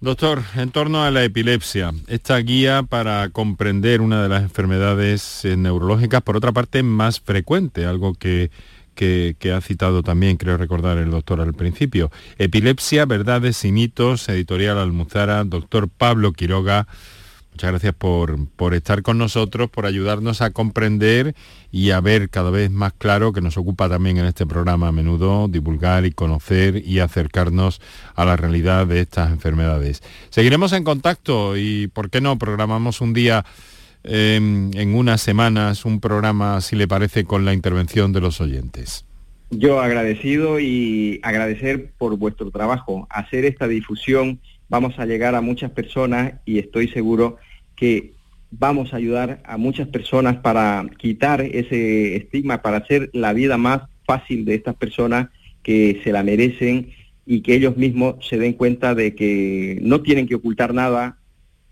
[0.00, 6.22] Doctor, en torno a la epilepsia, esta guía para comprender una de las enfermedades neurológicas,
[6.22, 8.50] por otra parte, más frecuente, algo que
[8.98, 12.10] que, ha citado también, creo recordar el doctor al principio.
[12.36, 16.88] Epilepsia, verdades y mitos, editorial Almuzara, doctor Pablo Quiroga.
[17.52, 21.34] Muchas gracias por, por, estar con nosotros, por ayudarnos a comprender
[21.70, 24.92] y a ver cada vez más claro, que nos ocupa también en este programa a
[24.92, 27.80] menudo, divulgar y conocer y acercarnos
[28.16, 30.02] a la realidad de estas enfermedades.
[30.30, 33.44] Seguiremos en contacto y, ¿por qué no?, programamos un día
[34.04, 39.04] en unas semanas un programa, si le parece, con la intervención de los oyentes.
[39.50, 43.06] Yo agradecido y agradecer por vuestro trabajo.
[43.10, 47.38] Hacer esta difusión vamos a llegar a muchas personas y estoy seguro
[47.74, 48.12] que
[48.50, 53.82] vamos a ayudar a muchas personas para quitar ese estigma, para hacer la vida más
[54.06, 55.28] fácil de estas personas
[55.62, 56.92] que se la merecen
[57.26, 61.17] y que ellos mismos se den cuenta de que no tienen que ocultar nada,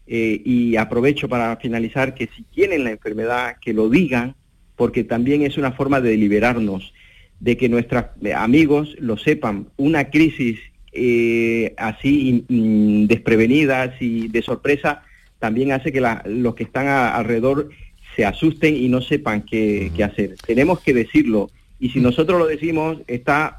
[0.09, 4.37] eh, y aprovecho para finalizar que si tienen la enfermedad, que lo digan,
[4.77, 6.95] porque también es una forma de liberarnos,
[7.41, 9.69] de que nuestros eh, amigos lo sepan.
[9.77, 10.61] Una crisis
[10.93, 15.03] eh, así desprevenidas y de sorpresa
[15.41, 17.71] también hace que los que están alrededor
[18.15, 20.37] se asusten y no sepan qué, hacer.
[20.47, 21.51] Tenemos que decirlo.
[21.79, 23.59] Y si nosotros lo decimos, está,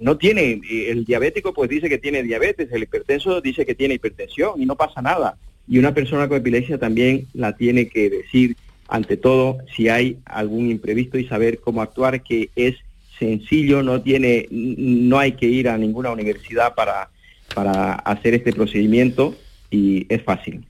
[0.00, 4.60] no tiene, el diabético pues dice que tiene diabetes, el hipertenso dice que tiene hipertensión
[4.60, 5.36] y no pasa nada
[5.68, 8.56] y una persona con epilepsia también la tiene que decir
[8.88, 12.76] ante todo si hay algún imprevisto y saber cómo actuar, que es
[13.18, 17.10] sencillo, no tiene, no hay que ir a ninguna universidad para,
[17.54, 19.34] para hacer este procedimiento
[19.70, 20.64] y es fácil.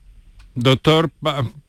[0.55, 1.09] Doctor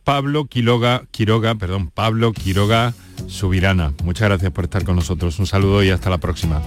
[0.02, 2.94] Pablo Quiroga, Quiroga, perdón, Pablo Quiroga
[3.28, 5.38] Subirana, muchas gracias por estar con nosotros.
[5.38, 6.60] Un saludo y hasta la próxima.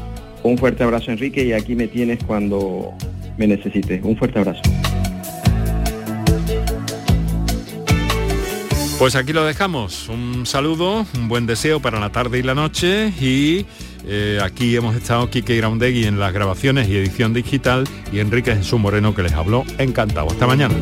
[0.44, 2.94] Un fuerte abrazo Enrique y aquí me tienes cuando
[3.38, 4.02] me necesites.
[4.04, 4.62] Un fuerte abrazo.
[9.04, 10.08] Pues aquí lo dejamos.
[10.08, 13.66] Un saludo, un buen deseo para la tarde y la noche y
[14.06, 17.84] eh, aquí hemos estado Kike Graundegui en las grabaciones y edición digital
[18.14, 19.66] y Enrique Jesús Moreno que les habló.
[19.78, 20.30] Encantado.
[20.32, 20.76] Hasta mañana.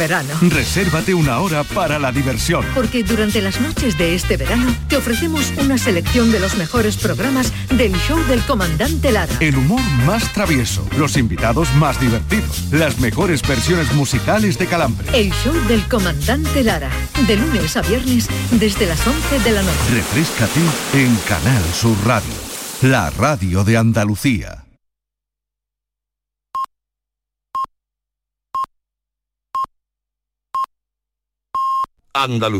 [0.00, 0.32] Verano.
[0.40, 2.64] Resérvate una hora para la diversión.
[2.74, 7.52] Porque durante las noches de este verano te ofrecemos una selección de los mejores programas
[7.76, 9.34] del show del comandante Lara.
[9.40, 15.06] El humor más travieso, los invitados más divertidos, las mejores versiones musicales de Calambre.
[15.12, 16.90] El show del comandante Lara,
[17.26, 19.78] de lunes a viernes desde las 11 de la noche.
[19.92, 20.60] Refrescate
[20.94, 22.32] en Canal Sur Radio,
[22.80, 24.59] la radio de Andalucía.
[32.22, 32.58] Andalucía.